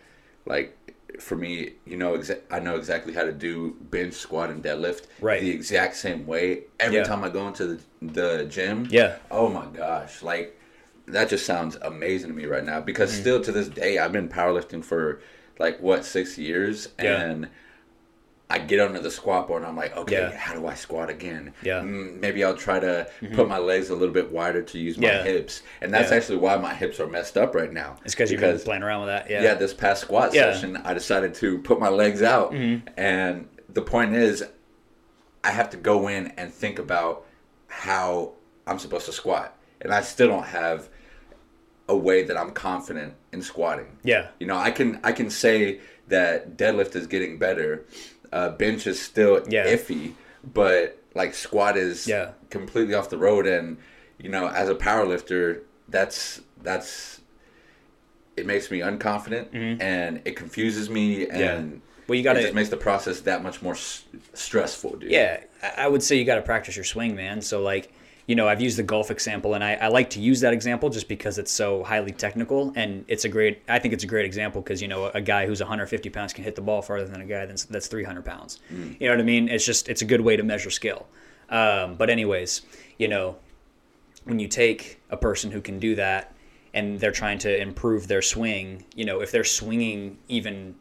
like, 0.45 0.73
for 1.19 1.36
me, 1.36 1.73
you 1.86 1.97
know, 1.97 2.17
exa- 2.17 2.41
I 2.51 2.60
know 2.60 2.75
exactly 2.75 3.13
how 3.13 3.23
to 3.23 3.31
do 3.31 3.75
bench, 3.89 4.13
squat, 4.13 4.49
and 4.51 4.63
deadlift 4.63 5.03
Right. 5.19 5.41
the 5.41 5.49
exact 5.49 5.95
same 5.95 6.27
way 6.27 6.63
every 6.79 6.97
Yeah. 6.97 7.03
time 7.03 7.23
I 7.23 7.29
go 7.29 7.47
into 7.47 7.65
the, 7.67 7.79
the 8.01 8.45
gym. 8.45 8.88
Yeah. 8.91 9.15
Oh 9.31 9.49
my 9.49 9.65
gosh, 9.75 10.21
like 10.21 10.56
that 11.07 11.29
just 11.29 11.45
sounds 11.45 11.77
amazing 11.81 12.29
to 12.29 12.35
me 12.35 12.45
right 12.45 12.65
now 12.65 12.81
because 12.81 13.11
Mm. 13.15 13.21
still 13.21 13.41
to 13.41 13.51
this 13.51 13.67
day 13.69 13.97
I've 13.97 14.11
been 14.11 14.27
powerlifting 14.29 14.83
for 14.83 15.21
like 15.59 15.79
what 15.81 16.05
six 16.05 16.37
years 16.37 16.89
Yeah. 17.01 17.21
and 17.21 17.49
I 18.49 18.59
get 18.59 18.79
under 18.79 18.99
the 18.99 19.11
squat 19.11 19.47
board 19.47 19.63
and 19.63 19.69
I'm 19.69 19.75
like, 19.75 19.95
okay, 19.97 20.29
Yeah. 20.29 20.37
how 20.37 20.53
do 20.53 20.67
I 20.67 20.73
squat 20.73 21.09
again? 21.09 21.53
Yeah. 21.63 21.79
Mm-hmm. 21.79 21.95
Mm, 22.17 22.19
maybe 22.21 22.43
I'll 22.45 22.55
try 22.55 22.79
to 22.79 23.07
put 23.33 23.47
my 23.49 23.57
legs 23.57 23.89
a 23.89 23.93
little 23.95 24.13
bit 24.13 24.31
wider 24.31 24.61
to 24.61 24.79
use 24.79 24.97
my 24.97 25.07
Yeah. 25.07 25.23
hips, 25.23 25.63
and 25.81 25.93
that's 25.93 26.11
actually 26.13 26.37
why 26.37 26.55
my 26.55 26.73
hips 26.73 26.99
are 27.01 27.07
messed 27.07 27.37
up 27.37 27.53
right 27.55 27.73
now. 27.73 27.97
It's 28.05 28.13
because 28.15 28.31
you've 28.31 28.39
been 28.39 28.57
playing 28.59 28.83
around 28.83 29.01
with 29.01 29.09
that. 29.09 29.29
Yeah. 29.29 29.41
yeah, 29.43 29.53
this 29.55 29.73
past 29.73 30.01
squat. 30.01 30.31
Mm-hmm. 30.31 30.53
session, 30.53 30.77
I 30.85 30.93
decided 30.93 31.33
to 31.35 31.57
put 31.59 31.77
my 31.79 31.89
legs 31.89 32.21
out, 32.21 32.53
and 32.53 33.49
the 33.67 33.81
point 33.81 34.13
is, 34.15 34.45
I 35.43 35.51
have 35.51 35.69
to 35.71 35.77
go 35.77 36.07
in 36.07 36.27
and 36.37 36.53
think 36.53 36.79
about 36.79 37.25
how 37.67 38.33
I'm 38.65 38.79
supposed 38.79 39.07
to 39.07 39.11
squat, 39.11 39.57
and 39.81 39.93
I 39.93 40.01
still 40.01 40.29
don't 40.29 40.45
have 40.45 40.87
a 41.89 41.95
way 41.95 42.23
that 42.23 42.36
I'm 42.38 42.52
confident 42.52 43.13
in 43.32 43.41
squatting. 43.41 43.97
Yeah. 44.04 44.28
You 44.39 44.47
know, 44.47 44.58
I 44.58 44.71
can 44.71 45.00
I 45.04 45.12
can 45.12 45.30
say 45.30 45.80
that 46.08 46.58
deadlift 46.58 46.95
is 46.95 47.08
getting 47.08 47.38
better, 47.38 47.86
uh, 48.32 48.50
bench 48.52 48.88
is 48.88 49.02
still 49.02 49.43
Yeah. 49.50 49.65
iffy, 49.67 50.13
but 50.54 50.97
like 51.15 51.34
squat 51.34 51.78
is 51.78 52.08
Yeah. 52.08 52.32
completely 52.50 52.93
off 52.93 53.10
the 53.10 53.17
road, 53.17 53.47
and 53.47 53.78
you 54.17 54.30
know, 54.30 54.47
as 54.47 54.67
a 54.69 54.76
power 54.76 55.06
lifter, 55.06 55.63
that's 55.89 56.41
that's 56.62 57.21
it 58.36 58.45
makes 58.45 58.69
me 58.69 58.80
unconfident 58.80 59.47
and 59.82 60.21
it 60.26 60.36
confuses 60.36 60.89
me 60.89 61.28
and 61.28 61.32
Mm-hmm. 61.32 61.71
Yeah. 61.73 61.80
Well, 62.08 62.15
you 62.17 62.23
gotta- 62.23 62.41
just 62.41 62.54
makes 62.54 62.69
the 62.69 62.78
process 62.78 63.19
that 63.21 63.43
much 63.43 63.62
more 63.62 63.73
s- 63.73 64.04
stressful, 64.34 64.97
dude. 64.97 65.12
Yeah, 65.12 65.41
I 65.62 65.86
I 65.86 65.88
would 65.89 66.02
say 66.04 66.15
you 66.15 66.23
got 66.23 66.36
to 66.36 66.41
practice 66.41 66.76
your 66.78 66.86
swing, 66.86 67.15
man. 67.15 67.41
So 67.41 67.62
like, 67.62 67.91
you 68.27 68.35
know, 68.35 68.47
I've 68.47 68.59
used 68.59 68.77
the 68.77 68.83
golf 68.83 69.09
example, 69.09 69.53
and 69.53 69.63
I, 69.63 69.75
I 69.75 69.87
like 69.87 70.09
to 70.11 70.19
use 70.19 70.41
that 70.41 70.51
example 70.51 70.89
just 70.89 71.07
because 71.07 71.37
it's 71.37 71.51
so 71.51 71.83
highly 71.83 72.11
technical, 72.11 72.73
and 72.75 73.05
it's 73.07 73.23
a 73.23 73.29
great. 73.29 73.61
I 73.69 73.79
think 73.79 73.93
it's 73.93 74.03
a 74.03 74.07
great 74.07 74.25
example 74.25 74.61
because 74.61 74.81
you 74.81 74.89
know 74.89 75.05
a 75.05 75.21
guy 75.21 75.47
who's 75.47 75.61
150 75.61 76.09
pounds 76.09 76.33
can 76.33 76.43
hit 76.43 76.55
the 76.55 76.61
ball 76.61 76.81
farther 76.81 77.07
than 77.07 77.21
a 77.21 77.25
guy 77.25 77.45
that's 77.45 77.63
that's 77.65 77.87
300 77.87 78.25
pounds. 78.25 78.59
You 78.99 79.07
know 79.07 79.13
what 79.13 79.21
I 79.21 79.23
mean? 79.23 79.47
It's 79.47 79.65
just 79.65 79.87
it's 79.87 80.01
a 80.01 80.05
good 80.05 80.21
way 80.21 80.35
to 80.35 80.43
measure 80.43 80.69
skill. 80.69 81.07
Um, 81.49 81.95
but 81.95 82.09
anyways, 82.09 82.63
you 82.97 83.07
know, 83.07 83.37
when 84.25 84.39
you 84.39 84.49
take 84.49 84.99
a 85.09 85.15
person 85.15 85.49
who 85.49 85.61
can 85.61 85.79
do 85.79 85.95
that 85.95 86.35
and 86.73 86.99
they're 86.99 87.11
trying 87.13 87.37
to 87.39 87.61
improve 87.61 88.09
their 88.09 88.21
swing, 88.21 88.83
you 88.93 89.05
know, 89.05 89.21
if 89.21 89.31
they're 89.31 89.45
swinging 89.45 90.17
even 90.27 90.75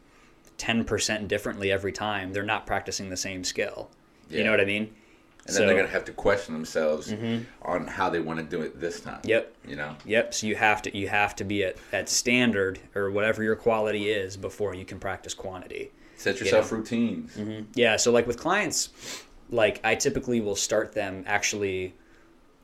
10% 0.59 1.29
differently 1.29 1.71
every 1.71 1.93
time, 1.93 2.33
they're 2.33 2.43
not 2.43 2.67
practicing 2.67 3.09
the 3.09 3.17
same 3.17 3.45
skill. 3.45 3.89
You 4.29 4.43
know 4.43 4.51
what 4.51 4.61
I 4.61 4.65
mean? 4.65 4.93
And 5.47 5.55
So- 5.55 5.61
then 5.61 5.69
they're 5.69 5.77
gonna 5.77 5.89
have 5.89 6.05
to 6.07 6.13
question 6.13 6.55
themselves 6.55 7.13
mm-hmm. 7.13 7.45
on 7.63 7.87
how 7.87 8.11
they 8.11 8.21
want 8.21 8.41
to 8.41 8.45
do 8.45 8.63
it 8.63 8.81
this 8.81 9.01
time. 9.01 9.21
Yep. 9.25 9.55
You 9.67 9.77
know. 9.77 9.97
Yep. 10.05 10.35
So 10.35 10.47
you 10.47 10.57
have 10.57 10.83
to 10.83 10.97
you 10.97 11.09
have 11.09 11.37
to 11.37 11.45
be 11.45 11.65
at, 11.65 11.77
at 11.93 12.09
standard 12.09 12.81
or 12.95 13.11
whatever 13.11 13.43
your 13.43 13.57
quality 13.57 14.11
is 14.11 14.37
before 14.37 14.75
you 14.75 14.85
can 14.85 14.99
practice 14.99 15.35
quantity. 15.35 15.93
Set 16.17 16.41
yourself 16.41 16.73
routines. 16.73 17.37
Mm-hmm. 17.37 17.65
Yeah. 17.75 17.97
So 17.97 18.11
like 18.11 18.27
with 18.27 18.39
clients, 18.39 18.89
like 19.51 19.81
I 19.85 19.95
typically 19.95 20.41
will 20.41 20.57
start 20.57 20.93
them 20.93 21.23
actually 21.27 21.95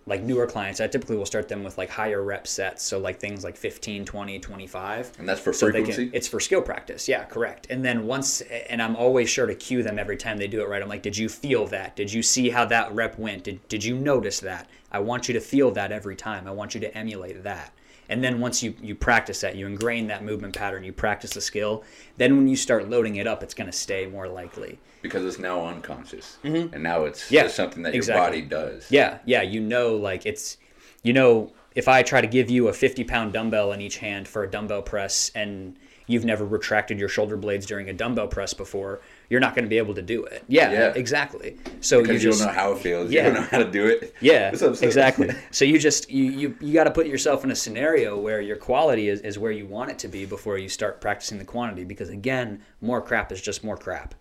like 0.06 0.22
newer 0.22 0.46
clients, 0.46 0.80
I 0.80 0.88
typically 0.88 1.16
will 1.16 1.26
start 1.26 1.48
them 1.48 1.62
with 1.62 1.78
like 1.78 1.88
higher 1.88 2.22
rep 2.22 2.46
sets. 2.46 2.82
So 2.82 2.98
like 2.98 3.20
things 3.20 3.44
like 3.44 3.56
15, 3.56 4.04
20, 4.04 4.38
25. 4.38 5.12
And 5.18 5.28
that's 5.28 5.40
for 5.40 5.52
So 5.52 5.70
frequency. 5.70 6.06
can, 6.06 6.14
it's 6.14 6.26
for 6.26 6.40
skill 6.40 6.62
practice. 6.62 7.08
Yeah, 7.08 7.24
correct. 7.24 7.68
And 7.70 7.84
then 7.84 8.06
once, 8.06 8.40
and 8.68 8.82
I'm 8.82 8.96
always 8.96 9.30
sure 9.30 9.46
to 9.46 9.54
cue 9.54 9.82
them 9.82 9.98
every 9.98 10.16
time 10.16 10.38
they 10.38 10.48
do 10.48 10.60
it 10.60 10.68
right. 10.68 10.82
I'm 10.82 10.88
like, 10.88 11.02
did 11.02 11.16
you 11.16 11.28
feel 11.28 11.66
that? 11.68 11.94
Did 11.94 12.12
you 12.12 12.22
see 12.22 12.50
how 12.50 12.64
that 12.66 12.92
rep 12.92 13.18
went? 13.18 13.44
Did, 13.44 13.66
did 13.68 13.84
you 13.84 13.96
notice 13.96 14.40
that? 14.40 14.68
I 14.90 14.98
want 14.98 15.28
you 15.28 15.34
to 15.34 15.40
feel 15.40 15.70
that 15.72 15.92
every 15.92 16.16
time. 16.16 16.48
I 16.48 16.50
want 16.50 16.74
you 16.74 16.80
to 16.80 16.98
emulate 16.98 17.44
that. 17.44 17.72
And 18.08 18.22
then 18.22 18.40
once 18.40 18.62
you, 18.62 18.74
you 18.82 18.94
practice 18.94 19.40
that, 19.40 19.56
you 19.56 19.66
ingrain 19.66 20.08
that 20.08 20.24
movement 20.24 20.54
pattern, 20.56 20.82
you 20.84 20.92
practice 20.92 21.32
the 21.32 21.40
skill, 21.40 21.84
then 22.16 22.36
when 22.36 22.48
you 22.48 22.56
start 22.56 22.90
loading 22.90 23.16
it 23.16 23.26
up, 23.26 23.42
it's 23.42 23.54
going 23.54 23.70
to 23.70 23.76
stay 23.76 24.06
more 24.06 24.28
likely. 24.28 24.80
Because 25.02 25.24
it's 25.24 25.38
now 25.38 25.66
unconscious, 25.66 26.38
and 26.44 26.82
now 26.82 27.04
it's 27.04 27.24
Mm-hmm. 27.26 27.34
Yeah, 27.34 27.42
just 27.44 27.56
something 27.56 27.82
that 27.82 27.94
exactly. 27.94 28.38
your 28.38 28.46
body 28.48 28.70
does. 28.72 28.90
Yeah, 28.90 29.18
yeah, 29.26 29.42
you 29.42 29.60
know, 29.60 29.96
like 29.96 30.24
it's, 30.26 30.56
you 31.02 31.12
know, 31.12 31.52
if 31.74 31.88
I 31.88 32.02
try 32.02 32.20
to 32.20 32.26
give 32.26 32.50
you 32.50 32.68
a 32.68 32.72
50 32.72 33.04
pound 33.04 33.32
dumbbell 33.32 33.72
in 33.72 33.80
each 33.80 33.98
hand 33.98 34.28
for 34.28 34.44
a 34.44 34.50
dumbbell 34.50 34.82
press 34.82 35.30
and 35.34 35.76
you've 36.06 36.24
never 36.24 36.44
retracted 36.44 36.98
your 36.98 37.08
shoulder 37.08 37.36
blades 37.36 37.64
during 37.64 37.88
a 37.88 37.92
dumbbell 37.92 38.26
press 38.28 38.52
before, 38.52 39.00
you're 39.30 39.40
not 39.40 39.54
going 39.54 39.64
to 39.64 39.68
be 39.70 39.78
able 39.78 39.94
to 39.94 40.02
do 40.02 40.22
it. 40.24 40.44
Yeah, 40.48 40.70
Yeah. 40.70 40.92
exactly. 40.94 41.56
So 41.80 41.98
you 41.98 42.02
because 42.02 42.22
you, 42.22 42.30
just, 42.30 42.40
don't 42.42 42.48
know 42.54 42.60
how 42.60 42.72
it 42.72 42.78
feels. 42.80 43.10
Yeah. 43.10 43.28
You 43.28 43.32
don't 43.34 43.42
know 43.42 43.48
how 43.50 43.58
to 43.58 43.70
do 43.70 43.86
it. 43.86 44.14
yeah, 44.20 44.50
What's 44.50 44.62
up, 44.62 44.72
sis? 44.74 44.82
exactly. 44.82 45.30
So 45.50 45.64
you 45.64 45.78
just 45.78 46.10
you 46.10 46.24
you, 46.24 46.56
you 46.60 46.74
got 46.74 46.84
to 46.84 46.90
put 46.90 47.06
yourself 47.06 47.44
in 47.44 47.50
a 47.50 47.56
scenario 47.56 48.18
where 48.18 48.40
your 48.40 48.56
quality 48.56 49.08
is, 49.08 49.20
is 49.20 49.38
where 49.38 49.52
you 49.52 49.64
want 49.66 49.90
it 49.90 49.98
to 50.00 50.08
be 50.08 50.26
before 50.26 50.58
you 50.58 50.68
start 50.68 51.00
practicing 51.00 51.38
the 51.38 51.44
quantity. 51.44 51.84
Because 51.84 52.10
again, 52.10 52.60
more 52.80 53.00
crap 53.00 53.32
is 53.32 53.40
just 53.40 53.64
more 53.64 53.76
crap. 53.76 54.14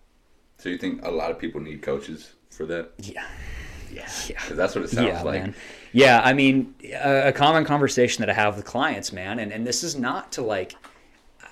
So 0.62 0.68
you 0.68 0.78
think 0.78 1.04
a 1.04 1.10
lot 1.10 1.32
of 1.32 1.40
people 1.40 1.60
need 1.60 1.82
coaches 1.82 2.34
for 2.50 2.66
that? 2.66 2.92
Yeah, 2.98 3.26
yeah, 3.92 4.08
yeah. 4.28 4.40
Because 4.40 4.56
that's 4.56 4.76
what 4.76 4.84
it 4.84 4.90
sounds 4.90 5.08
yeah, 5.08 5.22
like. 5.22 5.42
man. 5.42 5.54
Yeah, 5.92 6.20
I 6.24 6.34
mean, 6.34 6.76
a, 6.84 7.30
a 7.30 7.32
common 7.32 7.64
conversation 7.64 8.22
that 8.22 8.30
I 8.30 8.32
have 8.34 8.54
with 8.54 8.64
clients, 8.64 9.12
man, 9.12 9.40
and, 9.40 9.50
and 9.52 9.66
this 9.66 9.82
is 9.82 9.96
not 9.98 10.30
to 10.32 10.42
like, 10.42 10.76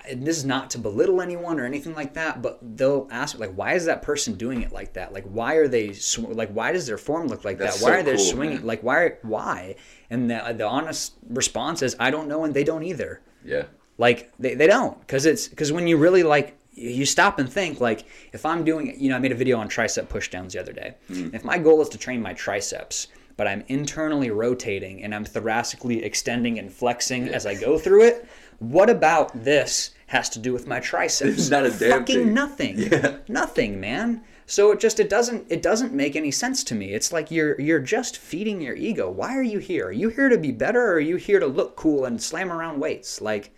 and 0.09 0.25
this 0.25 0.37
is 0.37 0.45
not 0.45 0.69
to 0.69 0.77
belittle 0.77 1.19
anyone 1.21 1.59
or 1.59 1.65
anything 1.65 1.93
like 1.93 2.13
that, 2.13 2.41
but 2.41 2.59
they'll 2.77 3.09
ask 3.11 3.37
like, 3.37 3.51
why 3.53 3.73
is 3.73 3.83
that 3.83 4.01
person 4.01 4.35
doing 4.35 4.61
it 4.61 4.71
like 4.71 4.93
that? 4.93 5.11
Like, 5.11 5.25
why 5.25 5.55
are 5.55 5.67
they 5.67 5.91
sw- 5.91 6.19
like, 6.29 6.49
why 6.51 6.71
does 6.71 6.87
their 6.87 6.97
form 6.97 7.27
look 7.27 7.43
like 7.43 7.57
That's 7.57 7.81
that? 7.81 7.83
Why 7.83 7.91
so 7.95 7.99
are 7.99 8.03
they 8.03 8.15
cool, 8.15 8.23
swinging? 8.25 8.57
man. 8.59 8.65
Like, 8.65 8.81
why? 8.81 9.15
Why? 9.23 9.75
And 10.09 10.31
the, 10.31 10.55
the 10.57 10.65
honest 10.65 11.15
response 11.27 11.81
is, 11.81 11.97
I 11.99 12.11
don't 12.11 12.29
know, 12.29 12.45
and 12.45 12.53
they 12.53 12.63
don't 12.63 12.83
either 12.83 13.19
Yeah. 13.43 13.63
like 13.97 14.31
they, 14.39 14.55
they 14.55 14.67
don't 14.67 14.97
because 15.01 15.25
it's 15.25 15.49
because 15.49 15.73
when 15.73 15.85
you 15.85 15.97
really 15.97 16.23
like 16.23 16.57
you 16.81 17.05
stop 17.05 17.39
and 17.39 17.51
think 17.51 17.79
like 17.79 18.05
if 18.33 18.45
i'm 18.45 18.63
doing 18.63 18.93
you 18.99 19.09
know 19.09 19.15
i 19.15 19.19
made 19.19 19.31
a 19.31 19.35
video 19.35 19.57
on 19.57 19.69
tricep 19.69 20.07
pushdowns 20.07 20.51
the 20.51 20.59
other 20.59 20.73
day. 20.73 20.95
Hmm. 21.07 21.29
If 21.33 21.43
my 21.43 21.57
goal 21.57 21.81
is 21.81 21.89
to 21.89 21.97
train 21.97 22.21
my 22.21 22.33
triceps 22.33 23.07
but 23.37 23.47
i'm 23.47 23.63
internally 23.67 24.29
rotating 24.29 25.03
and 25.03 25.15
i'm 25.15 25.25
thoracically 25.25 26.03
extending 26.03 26.59
and 26.59 26.71
flexing 26.71 27.29
as 27.29 27.45
i 27.45 27.55
go 27.55 27.77
through 27.77 28.03
it 28.03 28.27
what 28.61 28.91
about 28.91 29.43
this 29.43 29.89
has 30.05 30.29
to 30.29 30.39
do 30.39 30.53
with 30.53 30.67
my 30.67 30.79
triceps? 30.79 31.31
It's 31.31 31.49
not 31.49 31.65
a 31.65 31.71
damn 31.71 31.99
fucking 32.01 32.25
thing. 32.25 32.33
nothing. 32.33 32.79
Yeah. 32.79 33.17
nothing 33.27 33.79
man. 33.79 34.21
So 34.45 34.71
it 34.71 34.79
just 34.79 34.99
it 34.99 35.09
doesn't 35.09 35.47
it 35.49 35.63
doesn't 35.63 35.93
make 35.93 36.15
any 36.15 36.29
sense 36.29 36.63
to 36.65 36.75
me. 36.75 36.93
It's 36.93 37.11
like 37.11 37.31
you're 37.31 37.59
you're 37.59 37.79
just 37.79 38.17
feeding 38.17 38.61
your 38.61 38.75
ego. 38.75 39.09
Why 39.09 39.35
are 39.35 39.41
you 39.41 39.57
here? 39.57 39.87
Are 39.87 39.91
you 39.91 40.09
here 40.09 40.29
to 40.29 40.37
be 40.37 40.51
better 40.51 40.79
or 40.79 40.93
are 40.93 40.99
you 40.99 41.15
here 41.15 41.39
to 41.39 41.47
look 41.47 41.75
cool 41.75 42.05
and 42.05 42.21
slam 42.21 42.51
around 42.51 42.79
weights? 42.79 43.19
Like 43.19 43.51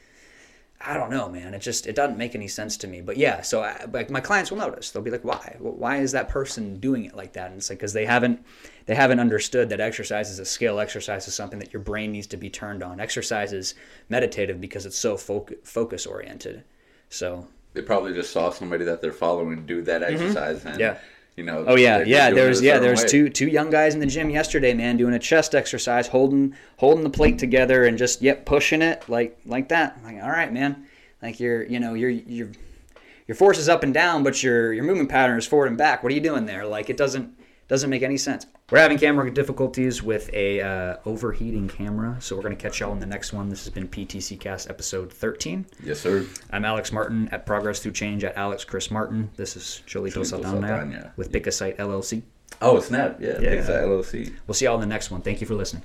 I 0.85 0.95
don't 0.95 1.09
know, 1.09 1.29
man. 1.29 1.53
It 1.53 1.59
just 1.59 1.87
it 1.87 1.95
doesn't 1.95 2.17
make 2.17 2.35
any 2.35 2.47
sense 2.47 2.75
to 2.77 2.87
me. 2.87 2.99
But 3.01 3.15
yeah, 3.17 3.41
so 3.41 3.61
I, 3.63 3.85
like 3.91 4.09
my 4.09 4.19
clients 4.19 4.51
will 4.51 4.57
notice. 4.57 4.91
They'll 4.91 5.01
be 5.01 5.11
like, 5.11 5.23
"Why? 5.23 5.55
Why 5.59 5.97
is 5.97 6.11
that 6.11 6.27
person 6.29 6.79
doing 6.79 7.05
it 7.05 7.15
like 7.15 7.33
that?" 7.33 7.47
And 7.51 7.57
it's 7.57 7.69
like 7.69 7.79
because 7.79 7.93
they 7.93 8.05
haven't 8.05 8.45
they 8.85 8.95
haven't 8.95 9.19
understood 9.19 9.69
that 9.69 9.79
exercise 9.79 10.29
is 10.29 10.39
a 10.39 10.45
skill. 10.45 10.79
Exercise 10.79 11.27
is 11.27 11.33
something 11.33 11.59
that 11.59 11.71
your 11.71 11.81
brain 11.81 12.11
needs 12.11 12.27
to 12.27 12.37
be 12.37 12.49
turned 12.49 12.83
on. 12.83 12.99
Exercise 12.99 13.53
is 13.53 13.75
meditative 14.09 14.59
because 14.59 14.85
it's 14.85 14.97
so 14.97 15.15
foc- 15.15 15.65
focus 15.65 16.05
oriented. 16.05 16.63
So 17.09 17.47
They 17.73 17.81
probably 17.81 18.13
just 18.13 18.31
saw 18.31 18.49
somebody 18.49 18.83
that 18.85 19.01
they're 19.01 19.13
following 19.13 19.65
do 19.65 19.81
that 19.83 20.03
exercise, 20.03 20.65
and 20.65 20.73
Mm-hmm. 20.73 20.79
Yeah. 20.81 20.97
You 21.35 21.43
know. 21.43 21.65
Oh 21.67 21.75
yeah, 21.75 22.03
yeah. 22.03 22.29
There's 22.31 22.61
yeah, 22.61 22.79
there's 22.79 23.01
way. 23.03 23.07
two 23.07 23.29
two 23.29 23.47
young 23.47 23.69
guys 23.69 23.93
in 23.93 23.99
the 23.99 24.05
gym 24.05 24.29
yesterday, 24.29 24.73
man, 24.73 24.97
doing 24.97 25.13
a 25.13 25.19
chest 25.19 25.55
exercise, 25.55 26.07
holding 26.07 26.55
holding 26.77 27.03
the 27.03 27.09
plate 27.09 27.39
together 27.39 27.85
and 27.85 27.97
just 27.97 28.21
yep, 28.21 28.45
pushing 28.45 28.81
it 28.81 29.07
like 29.09 29.39
like 29.45 29.69
that. 29.69 29.97
I'm 29.97 30.15
like, 30.15 30.23
all 30.23 30.29
right, 30.29 30.51
man. 30.51 30.87
Like 31.21 31.39
you're 31.39 31.63
you 31.63 31.79
know 31.79 31.93
you're 31.93 32.09
you're 32.09 32.49
your 33.27 33.35
force 33.35 33.57
is 33.57 33.69
up 33.69 33.83
and 33.83 33.93
down, 33.93 34.23
but 34.23 34.43
your 34.43 34.73
your 34.73 34.83
movement 34.83 35.09
pattern 35.09 35.37
is 35.37 35.47
forward 35.47 35.67
and 35.67 35.77
back. 35.77 36.03
What 36.03 36.11
are 36.11 36.15
you 36.15 36.21
doing 36.21 36.45
there? 36.45 36.65
Like 36.65 36.89
it 36.89 36.97
doesn't 36.97 37.33
doesn't 37.73 37.89
make 37.89 38.03
any 38.03 38.17
sense. 38.17 38.45
We're 38.69 38.77
having 38.77 38.99
camera 38.99 39.33
difficulties 39.33 40.03
with 40.03 40.29
a 40.31 40.61
uh, 40.61 40.97
overheating 41.07 41.67
camera, 41.67 42.15
so 42.19 42.35
we're 42.35 42.43
gonna 42.43 42.55
catch 42.55 42.79
y'all 42.79 42.91
in 42.91 42.99
the 42.99 43.07
next 43.07 43.33
one. 43.33 43.49
This 43.49 43.63
has 43.65 43.73
been 43.73 43.87
PTC 43.87 44.39
Cast 44.39 44.69
episode 44.69 45.11
13. 45.11 45.65
Yes, 45.83 45.99
sir. 45.99 46.23
I'm 46.51 46.65
Alex 46.65 46.91
Martin 46.91 47.29
at 47.29 47.47
Progress 47.47 47.79
Through 47.79 47.93
Change 47.93 48.23
at 48.23 48.37
Alex 48.37 48.63
Chris 48.63 48.91
Martin. 48.91 49.31
This 49.37 49.57
is 49.57 49.81
Cholito 49.87 50.23
Saldana 50.23 51.13
with 51.17 51.31
Pickasite 51.31 51.77
LLC. 51.77 52.21
Oh, 52.61 52.79
snap! 52.79 53.19
Yeah, 53.19 53.39
Yeah. 53.41 53.55
Pixar 53.55 53.81
LLC. 53.81 54.31
We'll 54.45 54.53
see 54.53 54.65
y'all 54.65 54.75
in 54.75 54.81
the 54.81 54.85
next 54.85 55.09
one. 55.09 55.21
Thank 55.21 55.41
you 55.41 55.47
for 55.47 55.55
listening. 55.55 55.81